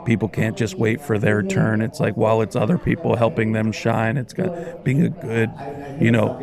people 0.03 0.29
can't 0.29 0.57
just 0.57 0.77
wait 0.77 1.01
for 1.01 1.19
their 1.19 1.43
turn 1.43 1.81
it's 1.81 1.99
like 1.99 2.15
while 2.17 2.41
it's 2.41 2.55
other 2.55 2.77
people 2.79 3.15
helping 3.17 3.51
them 3.53 3.71
shine 3.71 4.17
it's 4.17 4.33
got 4.33 4.51
being 4.83 5.01
a 5.03 5.09
good 5.09 5.55
you 5.99 6.11
know 6.11 6.33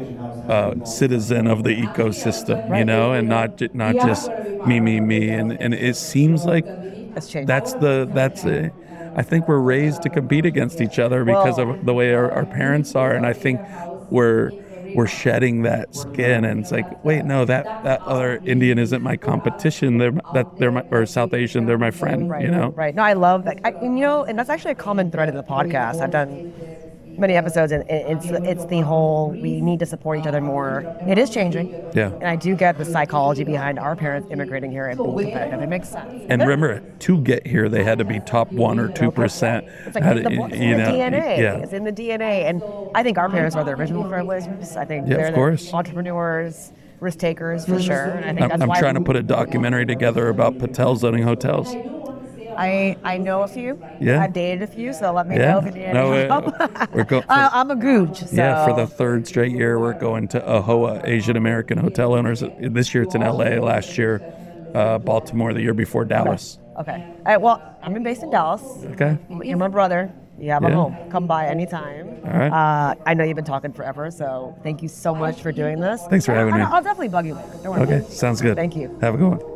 uh, 0.49 0.75
citizen 0.85 1.47
of 1.47 1.65
the 1.65 1.71
ecosystem 1.89 2.63
you 2.77 2.85
know 2.85 3.13
and 3.13 3.29
not 3.29 3.61
not 3.75 3.99
just 3.99 4.31
me 4.65 4.81
me 4.81 5.01
me 5.01 5.31
and 5.31 5.57
and 5.61 5.75
it 5.75 5.97
seems 5.97 6.45
like 6.47 6.67
that's 7.45 7.75
the 7.75 8.09
that's 8.13 8.45
it. 8.45 8.75
I 9.17 9.23
think 9.23 9.49
we're 9.49 9.59
raised 9.59 10.03
to 10.03 10.11
compete 10.11 10.45
against 10.47 10.81
each 10.81 10.99
other 10.99 11.25
because 11.25 11.57
Well- 11.57 11.71
of 11.71 11.87
the 11.87 11.95
way 11.95 12.15
our, 12.15 12.31
our 12.31 12.45
parents 12.47 12.95
are, 12.95 13.13
and 13.13 13.27
I 13.27 13.33
think 13.33 13.61
we're 14.11 14.51
we're 14.95 15.07
shedding 15.07 15.63
that 15.63 15.95
skin, 15.95 16.45
and 16.45 16.61
it's 16.61 16.71
like, 16.71 17.05
wait, 17.05 17.25
no, 17.25 17.45
that 17.45 17.65
that 17.85 18.01
other 18.03 18.41
Indian 18.45 18.79
isn't 18.79 19.03
my 19.03 19.17
competition. 19.17 19.99
They're 19.99 20.13
that 20.33 20.59
they're 20.59 20.71
my 20.71 20.83
or 20.91 21.05
South 21.07 21.35
Asian, 21.35 21.67
they're 21.67 21.77
my 21.77 21.91
friend. 21.91 22.31
Right. 22.31 22.45
You 22.45 22.51
know, 22.51 22.69
Right. 22.71 22.95
No, 22.95 23.03
I 23.03 23.15
love 23.15 23.45
that. 23.45 23.59
I, 23.65 23.71
and, 23.73 23.99
you 23.99 24.05
know, 24.05 24.25
and 24.25 24.39
that's 24.39 24.49
actually 24.49 24.73
a 24.73 24.77
common 24.77 25.11
thread 25.11 25.29
in 25.29 25.35
the 25.35 25.43
podcast. 25.43 26.01
I've 26.01 26.13
done 26.13 26.53
many 27.19 27.35
episodes, 27.35 27.73
and 27.73 27.85
it's 27.89 28.27
it's 28.27 28.65
the 28.67 28.81
whole 28.81 29.31
we 29.31 29.61
need 29.61 29.79
to 29.81 29.87
support 29.87 30.19
each 30.19 30.27
other 30.27 30.41
more. 30.41 30.81
It 31.07 31.19
is 31.19 31.31
changing. 31.31 31.71
Yeah. 31.95 32.13
And 32.13 32.25
I 32.25 32.37
do 32.37 32.55
get 32.55 32.79
the 32.79 32.85
psychology 32.85 33.45
behind 33.45 33.79
our 33.79 33.97
parents 33.97 34.29
immigrating 34.31 34.71
here 34.71 34.87
and 34.89 34.99
being 34.99 35.17
competitive. 35.33 35.61
It 35.63 35.69
makes 35.69 35.89
sense. 35.89 36.25
And 36.29 36.43
remember, 36.43 36.81
to 36.81 37.21
get 37.21 37.47
here, 37.47 37.69
they 37.69 37.85
had 37.85 37.99
to 37.99 38.05
be 38.05 38.21
top 38.21 38.53
one 38.53 38.79
or 38.79 38.89
two 38.89 39.11
percent. 39.11 39.67
It's 39.87 39.95
like 39.95 40.05
the, 40.05 40.31
in 40.31 40.79
the 40.79 40.85
DNA. 40.85 41.39
Yeah. 41.39 41.57
It's 41.57 41.73
in 41.73 41.85
the 41.85 41.93
DNA. 41.93 42.45
And 42.49 42.63
I 42.95 43.03
think 43.03 43.19
our 43.19 43.29
parents 43.31 43.57
are 43.57 43.65
the 43.65 43.73
original 43.73 44.05
trailblazers. 44.05 44.77
I 44.77 44.85
think 44.85 45.09
Yeah, 45.09 45.15
of 45.17 45.21
they're 45.23 45.33
course. 45.33 45.71
the 45.71 45.77
entrepreneurs, 45.77 46.73
risk 47.01 47.19
takers 47.19 47.67
for 47.67 47.81
sure. 47.81 47.95
And 48.05 48.25
I 48.25 48.29
think 48.29 48.41
I'm, 48.43 48.49
that's 48.51 48.63
I'm 48.63 48.69
why 48.69 48.79
trying 48.81 48.95
to 48.95 49.01
put 49.01 49.17
a 49.17 49.23
documentary 49.23 49.87
together 49.87 50.29
about 50.29 50.59
Patel 50.59 50.97
zoning 50.97 51.23
hotels. 51.23 51.75
I, 52.59 52.97
I 53.05 53.19
know 53.19 53.43
a 53.43 53.49
few. 53.49 53.83
Yeah. 54.01 54.23
I've 54.23 54.33
dated 54.33 54.63
a 54.63 54.67
few, 54.67 54.93
so 54.93 55.13
let 55.13 55.27
me 55.27 55.37
Yeah. 55.37 55.53
know 55.53 55.59
if 55.59 55.65
you 55.67 55.71
need 55.73 55.85
any 55.85 55.95
No, 55.95 56.13
uh, 56.15 56.27
help. 56.29 56.95
we're 56.95 57.05
go- 57.05 57.23
I- 57.29 57.51
I'm 57.53 57.71
a 57.71 57.77
gooch. 57.77 58.19
So. 58.21 58.37
Yeah, 58.37 58.65
for 58.67 58.75
the 58.75 58.87
third 58.87 59.27
straight 59.27 59.53
year, 59.53 59.79
we're 59.79 59.99
going 59.99 60.29
to 60.29 60.41
AHOA, 60.41 61.07
Asian 61.07 61.37
American 61.37 61.79
Hotel 61.79 62.15
Owners. 62.15 62.43
This 62.61 62.95
year 62.95 63.03
it's 63.05 63.15
in 63.15 63.23
LA, 63.23 63.61
last 63.61 63.97
year, 63.99 64.23
uh, 64.75 64.99
Baltimore, 64.99 65.53
the 65.53 65.63
year 65.63 65.75
before 65.75 66.05
Dallas. 66.05 66.59
Okay. 66.79 67.03
All 67.19 67.23
right, 67.25 67.41
well, 67.41 67.63
I'm 67.83 68.03
based 68.03 68.23
in 68.23 68.31
Dallas. 68.31 68.63
Okay. 68.93 69.17
You're 69.43 69.57
my 69.57 69.69
brother. 69.69 70.11
Yeah. 70.39 70.59
A 70.59 70.69
Yeah. 70.69 70.75
home. 70.75 70.97
Come 71.11 71.27
by 71.27 71.47
anytime. 71.47 72.09
All 72.27 72.31
right. 72.39 72.53
Uh, 72.91 72.95
I 73.07 73.15
know 73.15 73.25
you've 73.25 73.37
been 73.37 73.45
talking 73.47 73.73
forever, 73.73 74.11
so 74.11 74.55
thank 74.63 74.83
you 74.83 74.89
so 74.89 75.15
much 75.15 75.41
for 75.41 75.51
doing 75.51 75.81
this. 75.81 76.03
Thanks 76.11 76.27
for 76.27 76.35
having 76.35 76.53
I'll, 76.53 76.59
me. 76.59 76.65
I'll 76.67 76.83
definitely 76.83 77.09
bug 77.09 77.25
you 77.27 77.35
later. 77.35 77.49
Don't 77.63 77.73
worry. 77.81 77.83
Okay, 78.01 78.07
sounds 78.11 78.43
good. 78.43 78.55
Thank 78.57 78.77
you. 78.77 78.95
Have 79.01 79.15
a 79.15 79.17
good 79.17 79.29
one. 79.39 79.56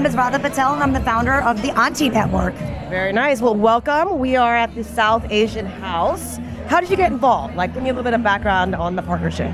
Name 0.00 0.06
is 0.06 0.16
Radha 0.16 0.38
Patel, 0.38 0.72
and 0.72 0.82
I'm 0.82 0.94
the 0.94 1.00
founder 1.00 1.42
of 1.42 1.60
the 1.60 1.78
Auntie 1.78 2.08
Network. 2.08 2.54
Very 2.88 3.12
nice. 3.12 3.42
Well, 3.42 3.54
welcome. 3.54 4.18
We 4.18 4.34
are 4.34 4.56
at 4.56 4.74
the 4.74 4.82
South 4.82 5.30
Asian 5.30 5.66
House. 5.66 6.38
How 6.68 6.80
did 6.80 6.88
you 6.88 6.96
get 6.96 7.12
involved? 7.12 7.54
Like, 7.54 7.74
give 7.74 7.82
me 7.82 7.90
a 7.90 7.92
little 7.92 8.04
bit 8.04 8.14
of 8.14 8.22
background 8.22 8.74
on 8.74 8.96
the 8.96 9.02
partnership. 9.02 9.52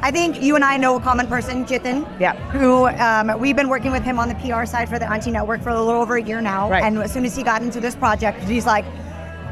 I 0.00 0.10
think 0.10 0.40
you 0.40 0.54
and 0.54 0.64
I 0.64 0.78
know 0.78 0.96
a 0.96 1.00
common 1.00 1.26
person, 1.26 1.66
Jitin. 1.66 2.08
Yeah. 2.18 2.34
Who 2.52 2.86
um, 2.86 3.38
we've 3.38 3.56
been 3.56 3.68
working 3.68 3.92
with 3.92 4.04
him 4.04 4.18
on 4.18 4.30
the 4.30 4.34
PR 4.36 4.64
side 4.64 4.88
for 4.88 4.98
the 4.98 5.06
Auntie 5.12 5.30
Network 5.30 5.60
for 5.60 5.68
a 5.68 5.78
little 5.78 6.00
over 6.00 6.16
a 6.16 6.22
year 6.22 6.40
now. 6.40 6.70
Right. 6.70 6.82
And 6.82 6.96
as 7.00 7.12
soon 7.12 7.26
as 7.26 7.36
he 7.36 7.42
got 7.42 7.60
into 7.60 7.78
this 7.78 7.94
project, 7.94 8.42
he's 8.44 8.64
like, 8.64 8.86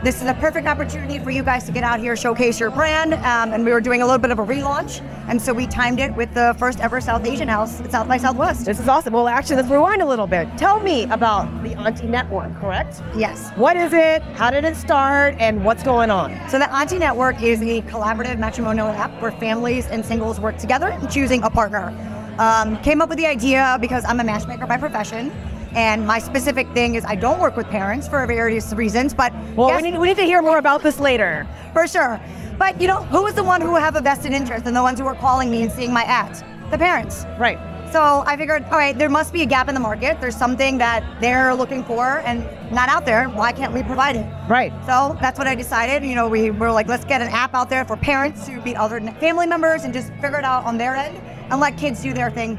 this 0.02 0.20
is 0.20 0.28
a 0.28 0.34
perfect 0.34 0.66
opportunity 0.66 1.20
for 1.20 1.30
you 1.30 1.44
guys 1.44 1.64
to 1.64 1.72
get 1.72 1.84
out 1.84 2.00
here, 2.00 2.16
showcase 2.16 2.58
your 2.58 2.70
brand. 2.70 3.14
Um, 3.14 3.52
and 3.52 3.64
we 3.64 3.70
were 3.70 3.80
doing 3.80 4.02
a 4.02 4.04
little 4.04 4.18
bit 4.18 4.32
of 4.32 4.40
a 4.40 4.44
relaunch. 4.44 5.00
And 5.28 5.40
so 5.40 5.52
we 5.52 5.68
timed 5.68 6.00
it 6.00 6.12
with 6.16 6.34
the 6.34 6.56
first 6.58 6.80
ever 6.80 7.00
South 7.00 7.24
Asian 7.24 7.46
house 7.46 7.80
at 7.80 7.92
South 7.92 8.08
by 8.08 8.16
Southwest. 8.16 8.64
This 8.64 8.80
is 8.80 8.88
awesome. 8.88 9.12
Well, 9.12 9.28
actually, 9.28 9.56
let's 9.56 9.68
rewind 9.68 10.02
a 10.02 10.06
little 10.06 10.26
bit. 10.26 10.48
Tell 10.58 10.80
me 10.80 11.04
about 11.04 11.62
the 11.62 11.74
Auntie 11.74 12.08
Network, 12.08 12.52
correct? 12.58 13.00
Yes. 13.16 13.50
What 13.54 13.76
is 13.76 13.92
it? 13.92 14.22
How 14.22 14.50
did 14.50 14.64
it 14.64 14.74
start? 14.74 15.36
And 15.38 15.64
what's 15.64 15.84
going 15.84 16.10
on? 16.10 16.36
So 16.48 16.58
the 16.58 16.72
Auntie 16.74 16.98
Network 16.98 17.40
is 17.40 17.62
a 17.62 17.82
collaborative 17.82 18.38
matrimonial 18.38 18.88
app 18.88 19.22
where 19.22 19.30
families 19.32 19.86
and 19.86 20.04
singles 20.04 20.40
work 20.40 20.58
together 20.58 20.98
choosing 21.10 21.44
a 21.44 21.50
partner. 21.50 21.94
Um, 22.38 22.82
came 22.82 23.00
up 23.00 23.08
with 23.08 23.18
the 23.18 23.26
idea 23.26 23.78
because 23.80 24.04
I'm 24.04 24.18
a 24.18 24.24
matchmaker 24.24 24.66
by 24.66 24.78
profession. 24.78 25.30
And 25.74 26.06
my 26.06 26.18
specific 26.18 26.68
thing 26.72 26.94
is 26.96 27.04
I 27.04 27.14
don't 27.14 27.40
work 27.40 27.56
with 27.56 27.66
parents 27.68 28.06
for 28.08 28.26
various 28.26 28.72
reasons, 28.74 29.14
but 29.14 29.32
Well, 29.56 29.68
guess- 29.68 29.82
we 29.82 29.90
need, 29.90 29.98
we 29.98 30.08
need 30.08 30.16
to 30.18 30.24
hear 30.24 30.42
more 30.42 30.58
about 30.58 30.82
this 30.82 31.00
later. 31.00 31.46
for 31.72 31.86
sure. 31.86 32.20
But 32.58 32.80
you 32.80 32.86
know, 32.86 33.02
who 33.04 33.26
is 33.26 33.34
the 33.34 33.42
one 33.44 33.60
who 33.62 33.74
have 33.76 33.96
a 33.96 34.00
vested 34.00 34.32
interest 34.32 34.66
and 34.66 34.76
the 34.76 34.82
ones 34.82 35.00
who 35.00 35.06
are 35.06 35.14
calling 35.14 35.50
me 35.50 35.62
and 35.62 35.72
seeing 35.72 35.92
my 35.92 36.02
ads? 36.04 36.44
The 36.70 36.76
parents. 36.78 37.24
Right. 37.38 37.58
So 37.90 38.22
I 38.26 38.36
figured, 38.38 38.64
all 38.70 38.78
right, 38.78 38.96
there 38.96 39.10
must 39.10 39.32
be 39.34 39.42
a 39.42 39.46
gap 39.46 39.68
in 39.68 39.74
the 39.74 39.80
market. 39.80 40.18
There's 40.20 40.36
something 40.36 40.78
that 40.78 41.02
they're 41.20 41.54
looking 41.54 41.84
for 41.84 42.20
and 42.24 42.46
not 42.72 42.88
out 42.88 43.04
there. 43.04 43.28
Why 43.28 43.52
can't 43.52 43.72
we 43.74 43.82
provide 43.82 44.16
it? 44.16 44.26
Right. 44.48 44.72
So 44.86 45.16
that's 45.20 45.38
what 45.38 45.46
I 45.46 45.54
decided. 45.54 46.02
You 46.02 46.14
know, 46.14 46.26
we 46.28 46.50
were 46.50 46.72
like, 46.72 46.88
let's 46.88 47.04
get 47.04 47.20
an 47.20 47.28
app 47.28 47.54
out 47.54 47.68
there 47.68 47.84
for 47.84 47.96
parents 47.98 48.46
to 48.46 48.52
meet 48.62 48.76
other 48.76 48.98
family 49.20 49.46
members 49.46 49.84
and 49.84 49.92
just 49.92 50.08
figure 50.22 50.38
it 50.38 50.44
out 50.44 50.64
on 50.64 50.78
their 50.78 50.94
end 50.96 51.18
and 51.50 51.60
let 51.60 51.76
kids 51.76 52.02
do 52.02 52.14
their 52.14 52.30
thing, 52.30 52.56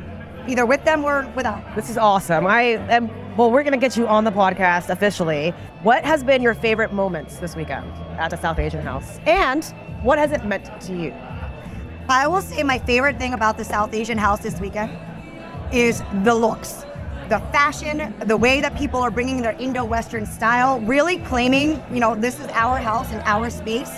either 0.48 0.66
with 0.66 0.84
them 0.86 1.04
or 1.04 1.32
without. 1.36 1.76
This 1.76 1.90
is 1.90 1.98
awesome. 1.98 2.46
I 2.46 2.62
am. 2.90 3.10
Well, 3.36 3.52
we're 3.52 3.64
gonna 3.64 3.78
get 3.78 3.98
you 3.98 4.08
on 4.08 4.24
the 4.24 4.32
podcast 4.32 4.90
officially. 4.90 5.54
What 5.82 6.06
has 6.06 6.24
been 6.24 6.42
your 6.42 6.54
favorite 6.54 6.94
moments 6.94 7.38
this 7.38 7.56
weekend 7.56 7.92
at 8.20 8.30
the 8.30 8.38
South 8.38 8.60
Asian 8.60 8.82
House, 8.82 9.20
and 9.26 9.66
what 10.04 10.20
has 10.20 10.32
it 10.32 10.46
meant 10.46 10.70
to 10.82 10.96
you? 10.96 11.14
I 12.10 12.28
will 12.28 12.42
say 12.42 12.64
my 12.64 12.78
favorite 12.80 13.18
thing 13.18 13.34
about 13.34 13.58
the 13.58 13.64
South 13.64 13.94
Asian 13.94 14.18
house 14.18 14.42
this 14.42 14.60
weekend 14.60 14.92
is 15.72 16.04
the 16.24 16.36
looks. 16.36 16.86
The 17.30 17.40
fashion, 17.52 18.14
the 18.26 18.36
way 18.36 18.60
that 18.60 18.78
people 18.78 19.00
are 19.02 19.10
bringing 19.10 19.42
their 19.42 19.54
Indo-Western 19.54 20.26
style, 20.26 20.82
really 20.82 21.18
claiming, 21.20 21.82
you 21.92 22.02
know, 22.02 22.14
this 22.14 22.40
is 22.40 22.48
our 22.48 22.78
house 22.78 23.10
and 23.12 23.22
our 23.24 23.50
space. 23.50 23.90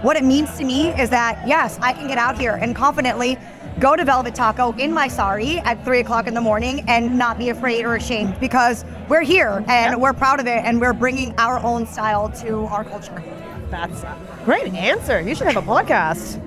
What 0.00 0.16
it 0.16 0.24
means 0.24 0.56
to 0.56 0.64
me 0.64 0.88
is 1.00 1.10
that, 1.10 1.46
yes, 1.46 1.78
I 1.80 1.92
can 1.92 2.08
get 2.08 2.18
out 2.18 2.38
here 2.38 2.54
and 2.54 2.74
confidently 2.74 3.38
go 3.78 3.96
to 3.96 4.04
Velvet 4.04 4.34
Taco 4.34 4.72
in 4.72 4.92
my 4.92 5.08
sari 5.08 5.58
at 5.58 5.84
three 5.84 6.00
o'clock 6.00 6.26
in 6.26 6.34
the 6.34 6.40
morning 6.40 6.84
and 6.88 7.18
not 7.18 7.38
be 7.38 7.48
afraid 7.48 7.84
or 7.84 7.96
ashamed 7.96 8.38
because 8.40 8.84
we're 9.08 9.22
here 9.22 9.64
and 9.68 10.00
we're 10.00 10.12
proud 10.12 10.40
of 10.40 10.46
it 10.46 10.64
and 10.64 10.80
we're 10.80 10.92
bringing 10.92 11.34
our 11.38 11.58
own 11.60 11.86
style 11.86 12.30
to 12.30 12.64
our 12.66 12.84
culture. 12.84 13.22
That's 13.70 14.02
a 14.02 14.16
great 14.44 14.72
answer. 14.74 15.20
You 15.20 15.34
should 15.34 15.48
have 15.48 15.56
a 15.56 15.62
podcast. 15.62 16.40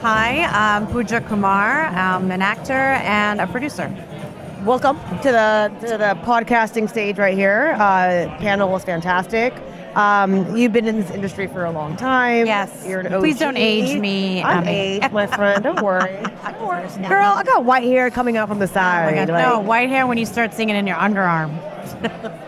Hi, 0.00 0.44
I'm 0.44 0.86
Pooja 0.86 1.20
Kumar. 1.20 1.86
I'm 1.88 2.30
an 2.30 2.40
actor 2.40 2.72
and 2.72 3.38
a 3.38 3.46
producer. 3.46 3.94
Welcome 4.64 4.98
to 5.22 5.30
the 5.32 5.72
to 5.86 5.96
the 5.96 6.18
podcasting 6.24 6.88
stage 6.88 7.18
right 7.18 7.36
here. 7.36 7.72
Uh, 7.78 8.28
panel 8.38 8.68
was 8.70 8.84
fantastic. 8.84 9.54
Um, 9.94 10.54
you've 10.56 10.72
been 10.72 10.86
in 10.86 11.00
this 11.00 11.10
industry 11.10 11.46
for 11.46 11.64
a 11.64 11.70
long 11.70 11.96
time. 11.96 12.46
Yes. 12.46 12.84
You're 12.86 13.00
an 13.00 13.18
Please 13.20 13.38
don't 13.38 13.56
age 13.56 13.98
me, 13.98 14.42
I'm 14.42 14.58
Emmy. 14.64 14.70
aged, 14.70 15.12
my 15.12 15.26
friend. 15.26 15.62
Don't 15.64 15.80
worry. 15.82 16.22
Don't 16.44 16.66
worry. 16.68 16.86
Girl, 17.08 17.24
I 17.32 17.42
got 17.42 17.64
white 17.64 17.84
hair 17.84 18.10
coming 18.10 18.36
out 18.36 18.48
from 18.48 18.58
the 18.58 18.64
Oh 18.66 18.68
side. 18.68 19.06
my 19.14 19.24
God, 19.24 19.28
like- 19.30 19.46
no, 19.46 19.60
white 19.60 19.88
hair 19.88 20.06
when 20.06 20.18
you 20.18 20.26
start 20.26 20.52
singing 20.52 20.76
in 20.76 20.86
your 20.86 20.96
underarm. 20.96 21.50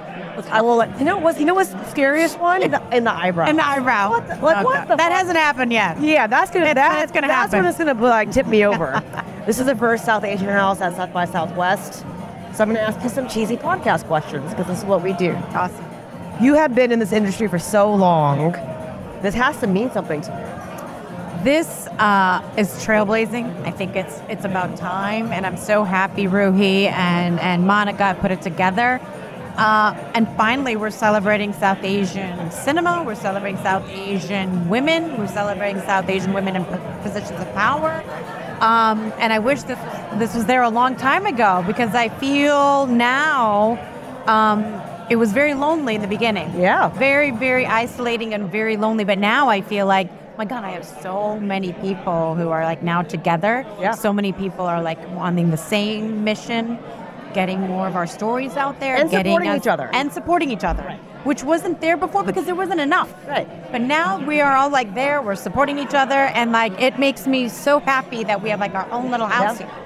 I 0.50 0.60
will. 0.60 0.84
You 0.98 1.04
know 1.04 1.18
what's 1.18 1.38
you 1.38 1.44
know 1.46 1.54
what's 1.54 1.70
the 1.70 1.84
scariest 1.90 2.38
one? 2.38 2.62
In 2.62 2.70
the, 2.72 2.96
in 2.96 3.04
the 3.04 3.12
eyebrow. 3.12 3.46
And 3.46 3.58
the 3.58 3.66
eyebrow. 3.66 4.10
What 4.10 4.28
the- 4.28 4.34
like, 4.36 4.64
what 4.64 4.88
the 4.88 4.96
that 4.96 5.08
fuck? 5.10 5.12
hasn't 5.18 5.36
happened 5.38 5.72
yet. 5.72 6.00
Yeah, 6.00 6.26
that's 6.26 6.50
gonna 6.50 6.74
that, 6.74 7.02
it's 7.04 7.12
gonna 7.12 7.26
that's 7.28 7.52
happen. 7.52 7.64
when 7.64 7.68
it's 7.70 7.78
gonna 7.78 7.94
like 7.94 8.30
tip 8.32 8.46
me 8.46 8.64
over. 8.66 9.02
This 9.46 9.58
is 9.58 9.66
the 9.66 9.74
first 9.74 10.04
South 10.04 10.24
Asian 10.24 10.48
house 10.48 10.80
at 10.80 10.94
South 10.94 11.12
by 11.12 11.24
Southwest, 11.24 12.04
so 12.54 12.62
I'm 12.62 12.68
gonna 12.68 12.80
ask 12.80 13.02
you 13.02 13.08
some 13.08 13.28
cheesy 13.28 13.56
podcast 13.56 14.04
questions 14.04 14.50
because 14.50 14.66
this 14.66 14.78
is 14.78 14.84
what 14.84 15.02
we 15.02 15.12
do. 15.14 15.32
Awesome. 15.54 15.84
You 16.40 16.54
have 16.54 16.74
been 16.74 16.92
in 16.92 16.98
this 16.98 17.12
industry 17.12 17.48
for 17.48 17.58
so 17.58 17.92
long. 17.92 18.52
This 19.22 19.34
has 19.34 19.58
to 19.60 19.66
mean 19.66 19.90
something 19.90 20.20
to 20.22 20.30
you. 20.30 21.44
This 21.44 21.88
uh, 21.98 22.40
is 22.56 22.68
trailblazing. 22.84 23.66
I 23.66 23.72
think 23.72 23.96
it's 23.96 24.20
it's 24.28 24.44
about 24.44 24.76
time, 24.76 25.32
and 25.32 25.44
I'm 25.44 25.56
so 25.56 25.82
happy 25.82 26.24
Ruhi 26.26 26.86
and 26.90 27.40
and 27.40 27.66
Monica 27.66 28.16
put 28.20 28.30
it 28.30 28.42
together. 28.42 29.00
Uh, 29.56 29.94
and 30.14 30.28
finally, 30.36 30.76
we're 30.76 30.90
celebrating 30.90 31.52
South 31.52 31.82
Asian 31.82 32.50
cinema. 32.50 33.02
We're 33.04 33.14
celebrating 33.14 33.60
South 33.62 33.88
Asian 33.90 34.68
women. 34.68 35.18
We're 35.18 35.26
celebrating 35.26 35.82
South 35.82 36.08
Asian 36.08 36.32
women 36.32 36.56
in 36.56 36.64
positions 37.02 37.40
of 37.40 37.52
power. 37.54 38.02
Um, 38.62 39.12
and 39.18 39.32
I 39.32 39.38
wish 39.40 39.62
this 39.64 39.78
this 40.20 40.34
was 40.34 40.44
there 40.46 40.62
a 40.62 40.68
long 40.70 40.94
time 40.96 41.26
ago 41.26 41.64
because 41.66 41.94
I 41.94 42.08
feel 42.08 42.86
now 42.86 43.76
um, 44.26 44.58
it 45.10 45.16
was 45.16 45.32
very 45.32 45.54
lonely 45.54 45.94
in 45.96 46.00
the 46.00 46.06
beginning. 46.06 46.48
Yeah. 46.58 46.88
Very, 46.90 47.30
very 47.32 47.66
isolating 47.66 48.34
and 48.34 48.50
very 48.50 48.76
lonely. 48.76 49.04
But 49.04 49.18
now 49.18 49.48
I 49.48 49.62
feel 49.62 49.86
like, 49.86 50.08
my 50.38 50.44
God, 50.44 50.62
I 50.64 50.70
have 50.70 50.84
so 50.84 51.40
many 51.40 51.72
people 51.74 52.34
who 52.36 52.50
are 52.50 52.64
like 52.64 52.82
now 52.82 53.02
together. 53.02 53.66
Yeah. 53.80 53.92
So 53.92 54.12
many 54.12 54.32
people 54.32 54.64
are 54.64 54.80
like 54.80 55.00
wanting 55.16 55.50
the 55.50 55.56
same 55.56 56.22
mission, 56.24 56.78
getting 57.34 57.60
more 57.62 57.88
of 57.88 57.96
our 57.96 58.06
stories 58.06 58.56
out 58.56 58.78
there, 58.78 58.94
And 58.96 59.10
getting 59.10 59.32
supporting 59.32 59.50
us- 59.50 59.58
each 59.62 59.66
other. 59.66 59.90
and 59.92 60.12
supporting 60.12 60.50
each 60.52 60.64
other, 60.64 60.96
which 61.24 61.42
wasn't 61.44 61.80
there 61.80 61.96
before 61.96 62.22
because 62.24 62.44
there 62.46 62.54
wasn't 62.54 62.80
enough. 62.80 63.12
Right. 63.26 63.46
But 63.72 63.80
now 63.82 64.18
we 64.26 64.40
are 64.40 64.56
all 64.56 64.70
like 64.70 64.94
there. 64.94 65.22
We're 65.22 65.34
supporting 65.36 65.78
each 65.78 65.94
other, 65.94 66.14
and 66.38 66.52
like 66.52 66.72
it 66.80 66.98
makes 66.98 67.26
me 67.26 67.48
so 67.48 67.80
happy 67.80 68.24
that 68.24 68.42
we 68.42 68.50
have 68.50 68.60
like 68.60 68.74
our 68.74 68.90
own 68.90 69.10
little 69.10 69.26
house 69.28 69.60
Yeah. 69.60 69.66
here. 69.66 69.78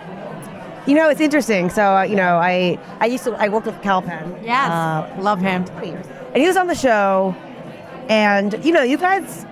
You 0.87 0.95
know, 0.95 1.09
it's 1.09 1.21
interesting. 1.21 1.69
So, 1.69 1.97
uh, 1.97 2.03
you 2.03 2.15
know, 2.17 2.37
I 2.39 2.79
I 3.01 3.07
used 3.07 3.25
to 3.25 3.33
I 3.35 3.49
worked 3.49 3.67
with 3.67 3.81
Kal 3.83 4.03
Penn. 4.03 4.37
Yes, 4.43 4.71
uh, 4.71 5.09
love 5.19 5.41
him. 5.41 5.65
and 5.83 6.37
he 6.43 6.47
was 6.47 6.57
on 6.57 6.69
the 6.69 6.75
show, 6.77 7.35
and 8.09 8.65
you 8.65 8.73
know, 8.73 8.83
you 8.83 8.97
guys 8.97 9.45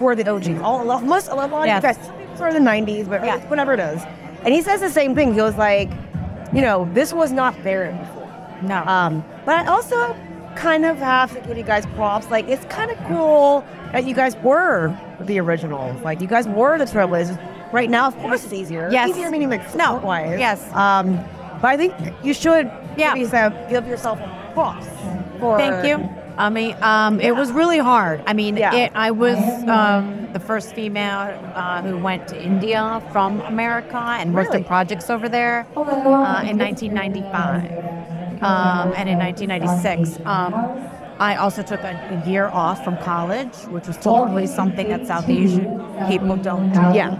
were 0.00 0.14
the 0.16 0.28
OG. 0.28 0.58
All 0.62 0.82
a 0.82 0.84
lot- 0.84 1.04
most 1.04 1.28
a 1.28 1.34
lot 1.34 1.52
of 1.52 1.66
Yes. 1.66 1.82
you 1.82 1.88
guys 1.88 1.98
sort 2.38 2.48
of 2.48 2.54
the 2.54 2.60
'90s, 2.60 3.06
but 3.08 3.24
Yeah. 3.24 3.36
whatever 3.48 3.74
it 3.74 3.80
is. 3.80 4.02
And 4.44 4.52
he 4.54 4.62
says 4.62 4.80
the 4.80 4.90
same 4.90 5.14
thing. 5.14 5.34
He 5.34 5.40
was 5.40 5.56
like, 5.56 5.90
you 6.52 6.60
know, 6.62 6.88
this 6.92 7.12
was 7.12 7.30
not 7.30 7.54
there 7.62 7.92
before. 7.92 8.28
No. 8.62 8.82
Um, 8.86 9.24
but 9.44 9.54
I 9.60 9.66
also 9.66 10.16
kind 10.56 10.84
of 10.84 10.98
have 10.98 11.32
to 11.34 11.40
give 11.46 11.56
you 11.56 11.64
guys 11.64 11.86
props. 11.94 12.30
Like, 12.30 12.48
it's 12.48 12.64
kind 12.66 12.90
of 12.90 12.98
cool 13.06 13.64
that 13.92 14.04
you 14.04 14.14
guys 14.14 14.36
were 14.36 14.96
the 15.20 15.38
originals. 15.40 16.00
Like, 16.02 16.20
you 16.20 16.26
guys 16.26 16.46
were 16.48 16.78
the 16.78 16.84
trailblazers. 16.84 17.38
Right 17.72 17.88
now, 17.88 18.06
of 18.06 18.16
course, 18.18 18.44
it's 18.44 18.52
easier. 18.52 18.88
Yes. 18.92 19.10
Easier 19.10 19.30
meaning 19.30 19.48
like 19.50 19.74
No. 19.74 19.94
wise. 19.96 20.38
Yes. 20.38 20.70
Um, 20.74 21.16
but 21.60 21.68
I 21.68 21.76
think 21.76 21.94
you 22.22 22.34
should 22.34 22.70
Yeah. 22.96 23.14
give 23.14 23.22
yourself, 23.22 23.52
give 23.70 23.86
yourself 23.86 24.18
props. 24.52 24.86
For, 25.40 25.56
Thank 25.58 25.86
you. 25.86 26.08
I 26.36 26.48
mean, 26.50 26.76
um, 26.82 27.20
it 27.20 27.34
was 27.36 27.52
really 27.52 27.78
hard. 27.78 28.22
I 28.26 28.32
mean, 28.32 28.56
Yeah. 28.56 28.74
it, 28.74 28.92
I 28.94 29.10
was 29.10 29.38
um, 29.68 30.28
the 30.32 30.40
first 30.40 30.74
female 30.74 31.38
uh, 31.54 31.82
who 31.82 31.98
went 31.98 32.26
to 32.28 32.42
India 32.42 33.02
from 33.12 33.40
America 33.42 33.98
and 34.18 34.34
worked 34.34 34.48
Really? 34.48 34.60
in 34.60 34.64
projects 34.64 35.10
over 35.10 35.28
there 35.28 35.66
uh, 35.76 36.42
in 36.46 36.58
1995 36.58 37.70
um, 38.42 38.92
and 38.96 39.08
in 39.08 39.18
1996. 39.18 40.18
Um, 40.24 40.54
I 41.18 41.36
also 41.36 41.62
took 41.62 41.80
a, 41.82 42.22
a 42.24 42.28
year 42.28 42.46
off 42.48 42.82
from 42.82 42.96
college, 42.98 43.54
which 43.68 43.86
was 43.86 43.96
totally 43.98 44.46
something 44.46 44.88
that 44.88 45.06
South 45.06 45.28
Asian 45.28 45.78
people 46.08 46.36
don't 46.36 46.72
do. 46.72 46.80
Yeah. 46.80 47.10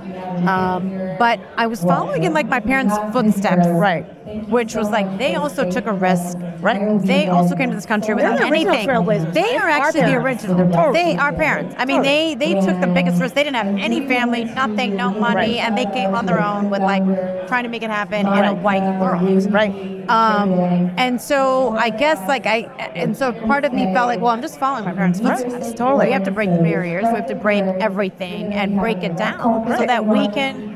Um, 0.46 1.16
but 1.18 1.38
I 1.56 1.66
was 1.68 1.82
following 1.82 2.24
in 2.24 2.32
like 2.32 2.46
my 2.48 2.58
parents' 2.58 2.96
footsteps. 3.12 3.68
Right. 3.68 4.04
Which 4.48 4.74
was 4.74 4.90
like 4.90 5.18
they 5.18 5.34
also 5.34 5.70
took 5.70 5.86
a 5.86 5.92
risk. 5.92 6.38
Right. 6.60 7.00
They 7.02 7.28
also 7.28 7.56
came 7.56 7.70
to 7.70 7.74
this 7.74 7.86
country 7.86 8.14
without 8.14 8.38
the 8.38 8.46
anything. 8.46 8.86
They 9.32 9.56
are 9.56 9.68
actually 9.68 10.02
the 10.02 10.16
original. 10.16 10.92
They 10.92 11.16
are 11.16 11.32
parents. 11.32 11.74
I 11.78 11.84
mean, 11.84 12.02
they 12.02 12.34
they 12.34 12.54
took 12.54 12.80
the 12.80 12.86
biggest 12.86 13.20
risk. 13.20 13.34
They 13.34 13.44
didn't 13.44 13.56
have 13.56 13.66
any 13.78 14.06
family, 14.06 14.44
nothing, 14.44 14.96
no 14.96 15.10
money, 15.10 15.58
and 15.58 15.76
they 15.76 15.86
came 15.86 16.14
on 16.14 16.26
their 16.26 16.42
own 16.42 16.70
with 16.70 16.82
like 16.82 17.02
trying 17.48 17.64
to 17.64 17.68
make 17.68 17.82
it 17.82 17.90
happen 17.90 18.20
in 18.20 18.44
a 18.44 18.54
white 18.54 18.98
world. 19.00 19.52
Right. 19.52 20.02
Um, 20.08 20.52
and 20.96 21.20
so 21.20 21.70
I 21.76 21.90
guess 21.90 22.18
like 22.28 22.46
I, 22.46 22.58
and 22.94 23.16
so 23.16 23.32
part 23.32 23.64
of 23.64 23.72
me 23.72 23.84
felt 23.94 24.08
like, 24.08 24.20
well, 24.20 24.30
I'm 24.32 24.42
just 24.42 24.58
following 24.58 24.84
my 24.84 24.92
parents' 24.92 25.20
footsteps. 25.20 25.72
totally. 25.74 26.06
We 26.06 26.12
have 26.12 26.24
to 26.24 26.30
break 26.30 26.50
the 26.50 26.58
barriers. 26.58 27.04
We 27.04 27.14
have 27.14 27.26
to 27.28 27.34
break 27.34 27.62
everything 27.62 28.52
and 28.52 28.78
break 28.78 28.98
it 28.98 29.16
down 29.16 29.66
so 29.78 29.86
that 29.86 30.06
we 30.06 30.28
can 30.28 30.71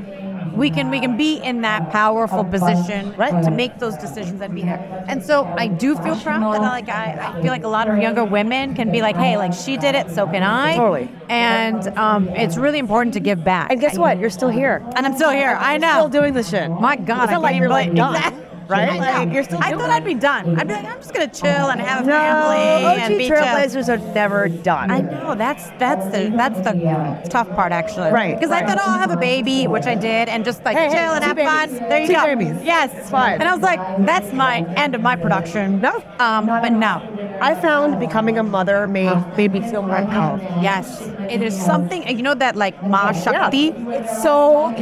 we 0.57 0.71
can 0.71 0.91
we 0.91 1.01
can 1.01 1.17
be 1.17 1.37
in 1.39 1.61
that 1.63 1.91
powerful 1.91 2.43
position 2.45 3.15
Right. 3.17 3.45
to 3.45 3.51
make 3.51 3.79
those 3.79 3.97
decisions 3.97 4.41
and 4.41 4.55
be 4.55 4.63
there. 4.63 5.05
And 5.09 5.23
so 5.23 5.45
I 5.45 5.67
do 5.69 5.95
feel 5.97 6.17
proud 6.17 6.55
that 6.55 6.61
like 6.63 6.89
I, 6.89 7.35
I 7.37 7.43
feel 7.43 7.51
like 7.51 7.65
a 7.65 7.69
lot 7.69 7.89
of 7.89 7.99
younger 7.99 8.25
women 8.25 8.75
can 8.75 8.91
be 8.91 9.03
like, 9.03 9.17
hey, 9.17 9.37
like 9.37 9.53
she 9.53 9.77
did 9.77 9.95
it, 9.95 10.11
so 10.11 10.27
can 10.27 10.43
I. 10.43 10.77
Totally. 10.77 11.09
And 11.29 11.87
um, 11.99 12.29
it's 12.31 12.57
really 12.57 12.79
important 12.79 13.15
to 13.15 13.21
give 13.21 13.45
back. 13.45 13.71
And 13.71 13.81
guess 13.81 13.99
what? 13.99 14.19
You're 14.19 14.31
still 14.31 14.49
here. 14.49 14.83
And 14.97 15.07
I'm 15.07 15.15
still 15.15 15.31
here. 15.31 15.57
I 15.61 15.77
know. 15.79 15.93
Still 15.93 16.09
doing 16.21 16.33
this 16.35 16.51
shit. 16.51 16.71
My 16.71 16.97
God, 16.97 17.25
It's 17.25 17.31
I 17.31 17.35
not 17.35 17.43
like 17.43 17.57
you're 17.57 17.69
like 17.69 17.95
done, 17.95 18.15
Exactly. 18.17 18.43
Right? 18.69 19.01
I 19.01 19.25
Like, 19.25 19.33
you're 19.35 19.45
still 19.45 19.59
I 19.63 19.69
doing 19.71 19.81
thought 19.81 19.91
I'd 19.91 20.05
be 20.05 20.15
done. 20.15 20.59
I'd 20.59 20.67
be 20.69 20.75
like, 20.75 20.85
I'm 20.85 20.99
just 20.99 21.13
gonna 21.15 21.29
chill 21.29 21.69
and 21.71 21.81
have 21.81 22.05
a 22.05 22.07
No, 22.07 22.13
family 22.13 22.85
OG 22.87 22.99
and 23.01 23.19
be 23.19 23.29
chill. 23.29 23.37
Trailblazers 23.37 23.89
are 23.89 24.15
never 24.15 24.49
done. 24.49 24.91
I 24.91 25.01
know 25.01 25.35
that's 25.35 25.71
that's 25.79 26.05
the 26.07 26.31
that's 26.37 26.61
the 26.61 27.29
tough 27.29 27.49
part 27.51 27.73
actually. 27.73 28.11
Right, 28.13 28.35
Because 28.39 28.51
I 28.51 28.65
thought, 28.67 28.79
oh, 28.79 28.83
I'll 28.87 28.99
have 28.99 29.11
a 29.11 29.17
baby, 29.17 29.67
which 29.67 29.87
I 29.87 29.95
did, 29.95 30.29
and 30.29 30.45
just 30.45 30.65
like 30.65 30.77
Hey, 30.77 30.89
hey, 30.89 30.95
chill 30.95 31.13
and 31.15 31.25
have 31.25 31.37
babies. 31.37 31.79
fun. 31.79 31.89
There 31.89 32.01
you 32.01 32.07
Two 32.09 32.13
go. 32.15 32.25
babies. 32.25 32.57
Yes, 32.65 32.93
It's 32.95 33.11
fine. 33.11 33.41
And 33.41 33.49
I 33.49 33.53
was 33.55 33.63
like, 33.63 33.81
that's 34.07 34.33
my 34.33 34.59
end 34.77 34.95
of 34.95 35.01
my 35.01 35.17
production. 35.17 35.81
No. 35.81 36.03
Um, 36.19 36.47
but 36.47 36.71
no. 36.71 37.03
I 37.41 37.55
found 37.55 37.99
becoming 38.01 38.39
a 38.39 38.43
mother 38.43 38.87
made 38.87 39.17
made 39.37 39.53
me 39.53 39.61
feel 39.61 39.83
more 39.83 40.03
powerful. 40.07 40.47
Yes, 40.63 41.03
it 41.31 41.43
is 41.43 41.55
something. 41.61 42.07
You 42.17 42.23
know 42.23 42.35
that 42.35 42.57
like 42.57 42.83
Ma 42.87 43.13
Shakti. 43.13 43.59
Yeah. 43.77 43.91
It's 44.01 44.23
so. 44.23 44.73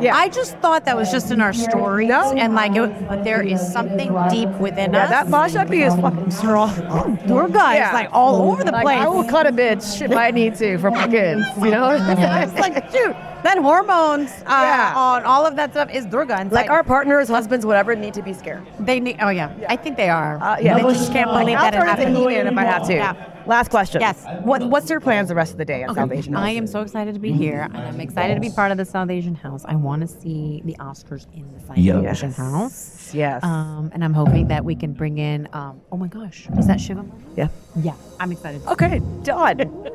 Yeah. 0.00 0.16
I 0.16 0.28
just 0.28 0.56
thought 0.58 0.84
that 0.86 0.96
was 0.96 1.10
just 1.10 1.30
in 1.30 1.40
our 1.40 1.52
stories, 1.52 2.08
No. 2.08 2.32
and 2.36 2.54
like, 2.54 2.74
it, 2.74 3.08
but 3.08 3.24
there 3.24 3.42
is 3.42 3.60
something 3.72 4.14
deep 4.30 4.48
within 4.60 4.92
Yeah, 4.92 5.04
us. 5.04 5.10
that 5.10 5.26
Mashakti 5.26 5.86
is 5.86 5.94
fucking 6.00 6.30
strong. 6.30 6.70
Oh, 6.88 7.18
Durga 7.26 7.58
Yeah. 7.58 7.88
is 7.88 7.94
like 7.94 8.08
all 8.12 8.50
over 8.50 8.64
the 8.64 8.72
Like, 8.72 8.82
place. 8.82 9.00
I 9.00 9.08
will 9.08 9.24
cut 9.24 9.46
a 9.46 9.52
bitch 9.52 10.00
if 10.02 10.12
I 10.16 10.30
need 10.30 10.54
to 10.56 10.78
for 10.78 10.90
my 10.90 11.06
kids. 11.06 11.42
You 11.58 11.70
know? 11.70 11.84
I 11.90 12.44
was 12.46 12.54
like, 12.54 12.90
shoot, 12.90 13.14
that 13.42 13.58
hormones 13.58 14.30
uh, 14.30 14.44
Yeah. 14.48 14.92
on 14.96 15.24
all 15.24 15.46
of 15.46 15.56
that 15.56 15.70
stuff 15.72 15.90
is 15.90 16.06
Durga. 16.06 16.36
And 16.36 16.52
like 16.52 16.70
our 16.70 16.82
partners, 16.84 17.28
husbands, 17.28 17.64
whatever, 17.66 17.94
need 17.94 18.14
to 18.14 18.22
be 18.22 18.32
scared. 18.32 18.66
they 18.78 19.00
need. 19.00 19.16
Oh 19.20 19.28
yeah, 19.30 19.52
I 19.68 19.76
think 19.76 19.96
they 19.96 20.08
are. 20.10 20.38
Uh, 20.42 20.58
yeah, 20.60 20.76
they 20.76 20.82
just 20.82 21.12
can't 21.12 21.30
believe 21.30 21.58
that 21.58 21.74
it 21.74 21.82
happened. 21.82 22.16
If 22.16 22.58
I 22.58 22.64
have 22.64 22.86
to. 22.86 22.94
Yeah. 22.94 23.26
Last 23.46 23.70
question. 23.70 24.00
Yes. 24.02 24.26
What 24.42 24.62
What's 24.68 24.90
your 24.90 25.00
plans 25.00 25.28
the 25.28 25.34
rest 25.34 25.52
of 25.52 25.58
the 25.58 25.64
day 25.64 25.82
at 25.82 25.94
South 25.94 26.12
Asian 26.12 26.34
House? 26.34 26.42
I 26.44 26.50
am 26.50 26.66
so 26.66 26.82
excited 26.82 27.14
to 27.14 27.20
be 27.20 27.32
here, 27.32 27.62
and 27.62 27.76
I'm 27.78 28.00
excited 28.00 28.34
to 28.34 28.40
be 28.40 28.50
part 28.50 28.70
of 28.70 28.76
the 28.76 28.84
South 28.84 29.10
Asian 29.10 29.34
House. 29.34 29.64
I 29.64 29.76
want 29.76 30.02
to 30.02 30.08
see 30.08 30.60
the 30.64 30.74
Oscars 30.74 31.26
in 31.34 31.50
the 31.54 31.60
South 31.66 31.78
Yes. 31.78 32.18
Asian 32.18 32.32
House. 32.32 33.14
Yes. 33.14 33.42
Um, 33.42 33.90
and 33.94 34.04
I'm 34.04 34.12
hoping 34.14 34.48
that 34.48 34.64
we 34.64 34.74
can 34.76 34.92
bring 34.92 35.18
in. 35.18 35.48
Um, 35.52 35.80
oh 35.90 35.96
my 35.96 36.06
gosh, 36.08 36.48
is 36.58 36.66
that 36.66 36.80
Shiva? 36.80 37.04
yeah. 37.36 37.48
Yeah, 37.76 37.94
I'm 38.20 38.30
excited. 38.30 38.60
Okay. 38.66 39.00
Done. 39.22 39.90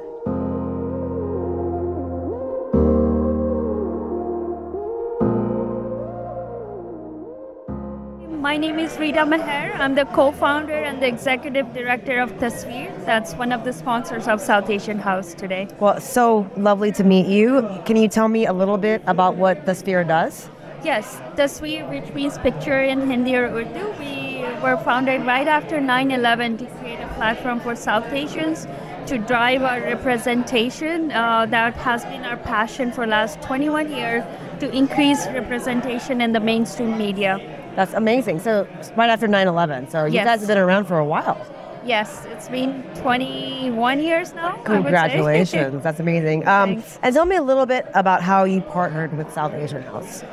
My 8.55 8.59
name 8.59 8.79
is 8.79 8.97
Rita 8.97 9.25
Meher. 9.25 9.77
I'm 9.77 9.95
the 9.95 10.05
co-founder 10.05 10.71
and 10.71 11.01
the 11.01 11.07
executive 11.07 11.73
director 11.73 12.21
of 12.21 12.31
Tasveer. 12.37 13.05
That's 13.05 13.33
one 13.33 13.51
of 13.51 13.65
the 13.65 13.73
sponsors 13.73 14.29
of 14.29 14.39
South 14.39 14.69
Asian 14.69 14.97
House 14.97 15.33
today. 15.33 15.67
well, 15.77 15.99
so 15.99 16.49
lovely 16.55 16.93
to 16.93 17.03
meet 17.03 17.27
you. 17.27 17.67
Can 17.85 17.97
you 17.97 18.07
tell 18.07 18.29
me 18.29 18.45
a 18.45 18.53
little 18.53 18.77
bit 18.77 19.01
about 19.07 19.35
what 19.35 19.65
Tasveer 19.65 20.07
does? 20.07 20.47
Yes, 20.85 21.19
Tasveer, 21.35 21.89
which 21.89 22.13
means 22.13 22.37
picture 22.37 22.81
in 22.81 23.09
Hindi 23.09 23.35
or 23.35 23.47
Urdu, 23.47 23.93
we 23.99 24.45
were 24.63 24.77
founded 24.85 25.25
right 25.25 25.49
after 25.49 25.81
9/11 25.81 26.57
to 26.59 26.65
create 26.77 27.01
a 27.01 27.09
platform 27.15 27.59
for 27.59 27.75
South 27.75 28.07
Asians 28.13 28.69
to 29.07 29.17
drive 29.17 29.63
our 29.63 29.81
representation. 29.81 31.11
Uh, 31.11 31.45
that 31.47 31.73
has 31.73 32.05
been 32.05 32.23
our 32.23 32.37
passion 32.37 32.93
for 32.93 33.05
last 33.05 33.41
21 33.41 33.91
years 33.91 34.23
to 34.61 34.71
increase 34.71 35.27
representation 35.27 36.21
in 36.21 36.31
the 36.31 36.39
mainstream 36.39 36.97
media. 36.97 37.37
That's 37.75 37.93
amazing. 37.93 38.39
So 38.39 38.67
right 38.95 39.09
after 39.09 39.27
9/11. 39.27 39.89
So 39.89 40.05
you 40.05 40.13
Yes. 40.13 40.25
guys 40.25 40.39
have 40.41 40.47
been 40.47 40.57
around 40.57 40.85
for 40.85 40.97
a 40.97 41.05
while. 41.05 41.37
Yes, 41.85 42.25
it's 42.31 42.49
been 42.49 42.81
21 42.95 43.99
years 43.99 44.33
now. 44.33 44.47
I 44.47 44.51
would 44.53 44.65
say. 44.65 44.73
Congratulations. 44.73 45.83
That's 45.83 45.99
amazing. 45.99 46.47
Um, 46.55 46.83
and 47.03 47.13
tell 47.13 47.25
me 47.25 47.35
a 47.35 47.43
little 47.43 47.65
bit 47.67 47.85
about 47.93 48.21
how 48.23 48.43
you 48.43 48.61
partnered 48.61 49.15
with 49.17 49.31
South 49.31 49.53
Asian 49.53 49.83
House. 49.83 50.23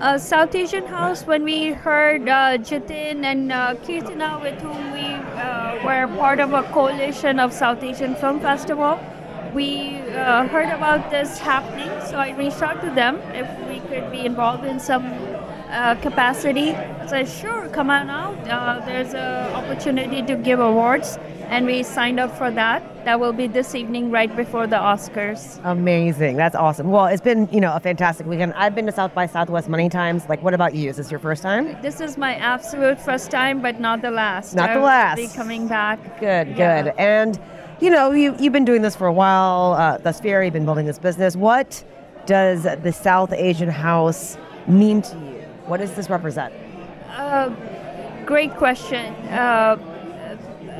uh, 0.00 0.16
South 0.18 0.54
Asian 0.54 0.86
House, 0.86 1.26
when 1.26 1.44
we 1.44 1.72
heard 1.72 2.28
uh, 2.28 2.56
Jitin 2.58 3.24
and 3.24 3.52
uh, 3.52 3.74
with 4.42 4.58
whom 4.62 4.92
we 4.92 5.04
uh, 5.04 5.78
were 5.84 6.06
part 6.18 6.40
of 6.40 6.54
a 6.54 6.62
coalition 6.72 7.38
of 7.38 7.52
South 7.52 7.82
Asian 7.84 8.14
Film 8.16 8.40
Festival, 8.40 8.98
we 9.54 10.00
uh, 10.16 10.48
heard 10.48 10.70
about 10.70 11.10
this 11.10 11.38
happening. 11.38 11.90
So 12.08 12.16
I 12.16 12.30
reached 12.30 12.62
out 12.62 12.80
to 12.82 12.90
them 12.90 13.18
if 13.34 13.46
we 13.68 13.80
could 13.90 14.10
be 14.10 14.24
involved 14.24 14.64
in 14.64 14.80
some 14.80 15.04
uh, 15.72 15.94
capacity. 15.96 16.70
I 16.74 17.24
sure, 17.24 17.68
come 17.68 17.90
on 17.90 18.08
out. 18.08 18.36
Uh, 18.48 18.80
there's 18.86 19.12
an 19.14 19.52
opportunity 19.54 20.22
to 20.22 20.36
give 20.36 20.60
awards, 20.60 21.18
and 21.48 21.66
we 21.66 21.82
signed 21.82 22.20
up 22.20 22.36
for 22.38 22.50
that. 22.50 22.82
That 23.04 23.18
will 23.18 23.32
be 23.32 23.46
this 23.48 23.74
evening, 23.74 24.10
right 24.10 24.34
before 24.34 24.66
the 24.66 24.76
Oscars. 24.76 25.60
Amazing. 25.64 26.36
That's 26.36 26.54
awesome. 26.54 26.88
Well, 26.90 27.06
it's 27.06 27.20
been, 27.20 27.48
you 27.52 27.60
know, 27.60 27.74
a 27.74 27.80
fantastic 27.80 28.26
weekend. 28.26 28.54
I've 28.54 28.74
been 28.74 28.86
to 28.86 28.92
South 28.92 29.12
by 29.14 29.26
Southwest 29.26 29.68
many 29.68 29.88
times. 29.88 30.28
Like, 30.28 30.42
what 30.42 30.54
about 30.54 30.74
you? 30.74 30.88
Is 30.88 30.96
this 30.96 31.10
your 31.10 31.20
first 31.20 31.42
time? 31.42 31.76
This 31.82 32.00
is 32.00 32.16
my 32.16 32.36
absolute 32.36 33.00
first 33.00 33.30
time, 33.30 33.60
but 33.60 33.80
not 33.80 34.02
the 34.02 34.10
last. 34.10 34.54
Not 34.54 34.68
the 34.68 34.72
I 34.74 34.76
will 34.76 34.84
last. 34.84 35.16
Be 35.16 35.28
coming 35.28 35.66
back. 35.68 35.98
Good, 36.20 36.48
Yeah. 36.56 36.82
good. 36.82 36.94
And, 36.96 37.40
you 37.80 37.90
know, 37.90 38.12
you, 38.12 38.36
you've 38.38 38.52
been 38.52 38.64
doing 38.64 38.82
this 38.82 38.94
for 38.94 39.06
a 39.08 39.12
while. 39.12 39.74
Uh, 39.76 39.98
Tasveer, 39.98 40.44
you've 40.44 40.52
been 40.54 40.64
building 40.64 40.86
this 40.86 40.98
business. 41.00 41.34
What 41.34 41.82
does 42.26 42.62
the 42.62 42.92
South 42.92 43.32
Asian 43.32 43.68
House 43.68 44.38
mean 44.68 45.02
to 45.02 45.16
you? 45.18 45.31
What 45.66 45.78
does 45.80 45.92
this 45.94 46.10
represent? 46.10 46.52
Uh, 47.10 47.50
great 48.26 48.54
question. 48.56 49.14
Uh, 49.30 49.76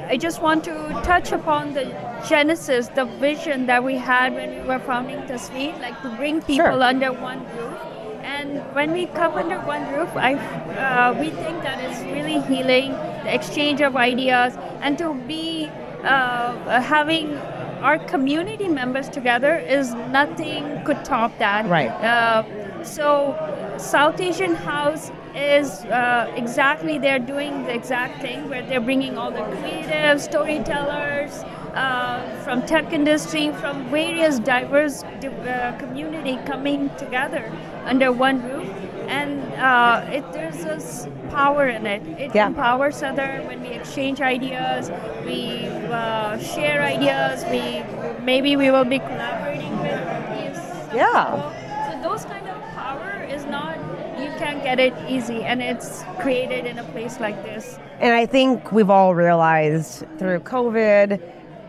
I 0.08 0.16
just 0.16 0.42
want 0.42 0.64
to 0.64 0.72
touch 1.04 1.32
upon 1.32 1.74
the 1.74 1.84
genesis, 2.28 2.88
the 2.88 3.04
vision 3.04 3.66
that 3.66 3.82
we 3.82 3.96
had 3.96 4.34
when 4.34 4.60
we 4.60 4.66
were 4.66 4.78
founding 4.80 5.18
Tasveer, 5.22 5.80
like 5.80 6.00
to 6.02 6.08
bring 6.16 6.40
people 6.40 6.66
Sure. 6.66 6.82
under 6.82 7.12
one 7.12 7.40
roof. 7.56 7.78
And 8.22 8.60
when 8.74 8.92
we 8.92 9.06
come 9.06 9.34
under 9.34 9.58
one 9.60 9.90
roof, 9.92 10.10
I, 10.16 10.34
uh, 10.34 11.14
we 11.18 11.30
think 11.30 11.62
that 11.62 11.82
it's 11.82 12.00
really 12.02 12.40
healing, 12.40 12.92
the 13.24 13.34
exchange 13.34 13.80
of 13.80 13.96
ideas, 13.96 14.56
and 14.80 14.98
to 14.98 15.14
be 15.14 15.70
uh, 16.04 16.80
having 16.80 17.36
our 17.82 17.98
community 17.98 18.68
members 18.68 19.08
together 19.08 19.56
is 19.56 19.94
nothing 20.10 20.84
could 20.84 21.04
top 21.04 21.36
that. 21.38 21.66
Right. 21.66 21.90
Uh, 21.90 22.44
so 22.84 23.34
South 23.82 24.20
Asian 24.20 24.54
House 24.54 25.10
is 25.34 25.84
uh, 25.86 26.32
exactly 26.36 26.98
they're 26.98 27.18
doing 27.18 27.64
the 27.64 27.74
exact 27.74 28.20
thing 28.22 28.48
where 28.48 28.62
they're 28.62 28.80
bringing 28.80 29.18
all 29.18 29.30
the 29.30 29.42
creative 29.42 30.20
storytellers 30.20 31.42
uh, 31.74 32.20
from 32.44 32.62
tech 32.66 32.92
industry, 32.92 33.50
from 33.52 33.84
various 33.90 34.38
diverse 34.38 35.02
di- 35.20 35.28
uh, 35.28 35.76
community 35.78 36.38
coming 36.46 36.90
together 36.96 37.50
under 37.84 38.12
one 38.12 38.42
roof, 38.42 38.68
and 39.08 39.40
uh, 39.54 40.04
it, 40.12 40.22
there's 40.32 40.62
this 40.64 41.08
power 41.30 41.66
in 41.68 41.86
it. 41.86 42.02
It 42.20 42.34
Yeah. 42.34 42.46
empowers 42.48 43.02
other 43.02 43.42
when 43.46 43.62
we 43.62 43.68
exchange 43.68 44.20
ideas, 44.20 44.90
we 45.24 45.66
uh, 45.90 46.38
share 46.38 46.82
ideas, 46.82 47.44
we 47.50 47.82
maybe 48.22 48.54
we 48.56 48.70
will 48.70 48.84
be 48.84 48.98
collaborating 48.98 49.76
with 49.80 50.00
these 50.36 50.94
Yeah. 50.94 51.50
So 51.90 52.08
those 52.08 52.24
kind 52.26 52.46
of 52.48 52.60
power 52.76 53.24
is 53.30 53.46
not 53.46 53.78
you 54.18 54.28
can't 54.42 54.62
get 54.64 54.80
it 54.80 54.92
easy, 55.08 55.42
and 55.44 55.62
it's 55.62 56.02
created 56.18 56.66
in 56.66 56.78
a 56.78 56.84
place 56.84 57.20
like 57.20 57.42
this. 57.44 57.78
And 58.00 58.12
I 58.12 58.26
think 58.26 58.72
we've 58.72 58.90
all 58.90 59.14
realized 59.14 60.04
through 60.18 60.40
COVID 60.40 61.20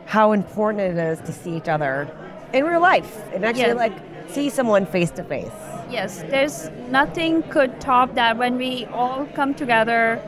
how 0.05 0.31
important 0.31 0.81
it 0.81 0.97
is 0.97 1.19
to 1.21 1.31
see 1.31 1.55
each 1.55 1.69
other 1.69 2.09
in 2.51 2.63
real 2.65 2.81
life 2.81 3.21
and 3.33 3.45
actually 3.45 3.67
Yeah. 3.67 3.85
like 3.85 3.93
see 4.27 4.49
someone 4.49 4.85
face 4.87 5.11
to 5.11 5.23
face. 5.23 5.51
Yes, 5.89 6.23
there's 6.29 6.71
nothing 6.89 7.43
could 7.43 7.79
top 7.79 8.15
that 8.15 8.37
when 8.37 8.57
we 8.57 8.87
all 8.91 9.27
come 9.35 9.53
together 9.53 10.19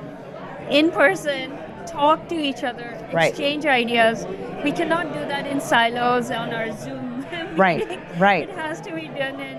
in 0.69 0.91
person, 0.91 1.51
talk 1.87 2.27
to 2.29 2.35
each 2.35 2.63
other, 2.63 2.89
Right. 3.11 3.29
exchange 3.29 3.65
ideas. 3.65 4.27
We 4.63 4.71
cannot 4.71 5.13
do 5.13 5.19
that 5.33 5.47
in 5.47 5.59
silos 5.59 6.29
on 6.29 6.53
our 6.53 6.71
Zoom. 6.73 7.25
Right, 7.55 7.99
right. 8.19 8.47
It 8.49 8.55
has 8.55 8.81
to 8.81 8.91
be 8.93 9.07
done 9.07 9.39
in 9.39 9.57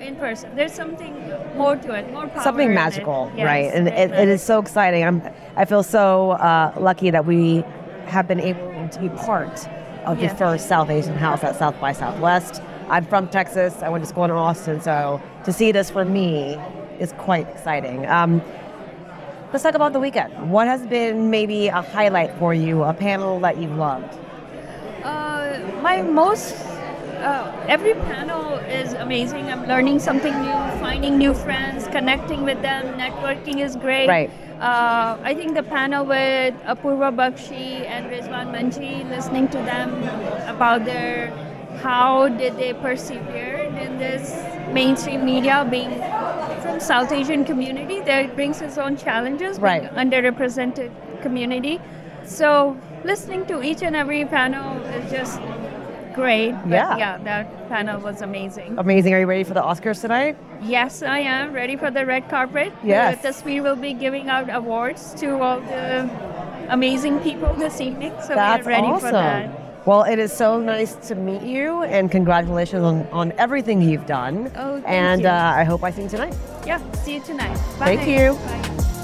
in 0.00 0.16
person. 0.16 0.54
There's 0.54 0.72
something 0.72 1.14
more 1.56 1.76
to 1.76 1.94
it, 1.94 2.12
more. 2.12 2.30
Something 2.42 2.74
magical, 2.74 3.32
Yes, 3.36 3.46
right? 3.46 3.72
And 3.72 3.88
it, 3.88 4.10
it 4.10 4.28
is 4.28 4.42
so 4.42 4.58
exciting. 4.58 5.04
I'm 5.04 5.22
I 5.56 5.64
feel 5.64 5.82
so 5.82 6.32
uh, 6.32 6.72
lucky 6.78 7.10
that 7.10 7.24
we 7.24 7.64
have 8.06 8.28
been 8.28 8.40
able 8.40 8.88
to 8.88 9.00
be 9.00 9.08
part 9.08 9.68
of 10.04 10.20
the 10.20 10.28
first 10.28 10.68
South 10.68 10.90
Asian 10.90 11.14
house 11.14 11.42
at 11.42 11.56
South 11.56 11.78
by 11.80 11.92
Southwest. 11.92 12.62
I'm 12.88 13.04
from 13.04 13.28
Texas. 13.28 13.82
I 13.82 13.88
went 13.88 14.04
to 14.04 14.08
school 14.08 14.24
in 14.24 14.30
Austin, 14.30 14.80
so 14.80 15.20
to 15.44 15.52
see 15.52 15.72
this 15.72 15.90
for 15.90 16.04
me 16.04 16.56
is 17.00 17.12
quite 17.14 17.48
exciting. 17.48 18.06
Um, 18.06 18.40
let's 19.52 19.64
talk 19.64 19.74
about 19.74 19.92
the 19.92 19.98
weekend. 20.00 20.50
What 20.50 20.68
has 20.68 20.86
been 20.86 21.30
maybe 21.30 21.66
a 21.66 21.82
highlight 21.82 22.38
for 22.38 22.54
you, 22.54 22.84
a 22.84 22.94
panel 22.94 23.40
that 23.40 23.56
you've 23.56 23.76
loved? 23.76 24.16
Uh, 25.02 25.58
my 25.82 26.02
most 26.02 26.54
uh, 27.18 27.66
every 27.68 27.94
panel 27.94 28.54
is 28.58 28.92
amazing. 28.94 29.50
I'm 29.50 29.66
learning 29.66 29.98
something 29.98 30.34
new, 30.40 30.58
finding 30.80 31.18
new 31.18 31.34
friends, 31.34 31.86
connecting 31.88 32.42
with 32.42 32.62
them. 32.62 32.98
Networking 32.98 33.60
is 33.60 33.76
great. 33.76 34.08
Right. 34.08 34.30
Uh, 34.60 35.18
I 35.22 35.34
think 35.34 35.54
the 35.54 35.62
panel 35.62 36.04
with 36.06 36.54
Apurva 36.64 37.14
Bakshi 37.14 37.84
and 37.86 38.06
Rizwan 38.06 38.52
Manji, 38.54 39.08
listening 39.10 39.48
to 39.48 39.58
them 39.58 40.02
about 40.48 40.84
their 40.84 41.30
how 41.82 42.28
did 42.28 42.56
they 42.56 42.72
persevere 42.72 43.58
in 43.78 43.98
this 43.98 44.34
mainstream 44.72 45.24
media 45.24 45.66
being 45.70 45.90
from 46.62 46.80
South 46.80 47.12
Asian 47.12 47.44
community 47.44 48.00
that 48.00 48.34
brings 48.34 48.62
its 48.62 48.78
own 48.78 48.96
challenges 48.96 49.58
Right. 49.60 49.82
underrepresented 49.94 50.90
community 51.22 51.80
so 52.24 52.76
listening 53.04 53.44
to 53.46 53.62
each 53.62 53.82
and 53.82 53.94
every 53.94 54.24
panel 54.24 54.80
is 54.86 55.10
just 55.10 55.38
great 56.16 56.54
Yeah. 56.66 56.96
yeah 56.96 57.18
that 57.30 57.68
panel 57.68 58.00
was 58.00 58.22
amazing 58.22 58.70
Amazing. 58.78 59.14
Are 59.14 59.20
you 59.20 59.26
ready 59.26 59.44
for 59.44 59.54
the 59.54 59.62
Oscars 59.62 60.00
tonight? 60.00 60.34
yes 60.62 61.02
i 61.02 61.18
am 61.20 61.52
ready 61.52 61.76
for 61.76 61.90
the 61.90 62.04
red 62.06 62.24
carpet 62.34 62.72
Yes. 62.82 63.22
the 63.22 63.28
Tasveer 63.28 63.62
will 63.62 63.76
be 63.88 63.92
giving 63.92 64.28
out 64.28 64.48
awards 64.60 65.12
to 65.20 65.28
all 65.44 65.60
the 65.60 66.08
amazing 66.70 67.20
people 67.20 67.52
this 67.54 67.80
evening 67.80 68.12
so 68.26 68.34
That's 68.34 68.64
we're 68.64 68.72
ready 68.72 68.86
awesome. 68.88 69.08
for 69.08 69.12
that 69.12 69.44
Well, 69.86 70.02
it 70.12 70.18
is 70.18 70.32
so 70.32 70.58
nice 70.58 70.94
to 71.08 71.14
meet 71.14 71.42
you, 71.42 71.84
and 71.96 72.10
congratulations 72.10 72.82
on, 72.82 72.96
on 73.20 73.30
everything 73.44 73.78
you've 73.88 74.04
done. 74.06 74.50
Oh, 74.56 74.80
thank 74.82 74.88
and 74.88 75.20
you. 75.22 75.28
Uh, 75.28 75.60
I 75.60 75.62
hope 75.70 75.84
I 75.88 75.92
see 75.94 76.02
you 76.02 76.08
tonight. 76.16 76.34
yeah 76.66 76.80
see 77.04 77.14
you 77.16 77.22
tonight 77.30 77.54
Bye. 77.78 77.94
Thank 77.94 78.08
you. 78.14 78.34
Bye. 78.34 78.95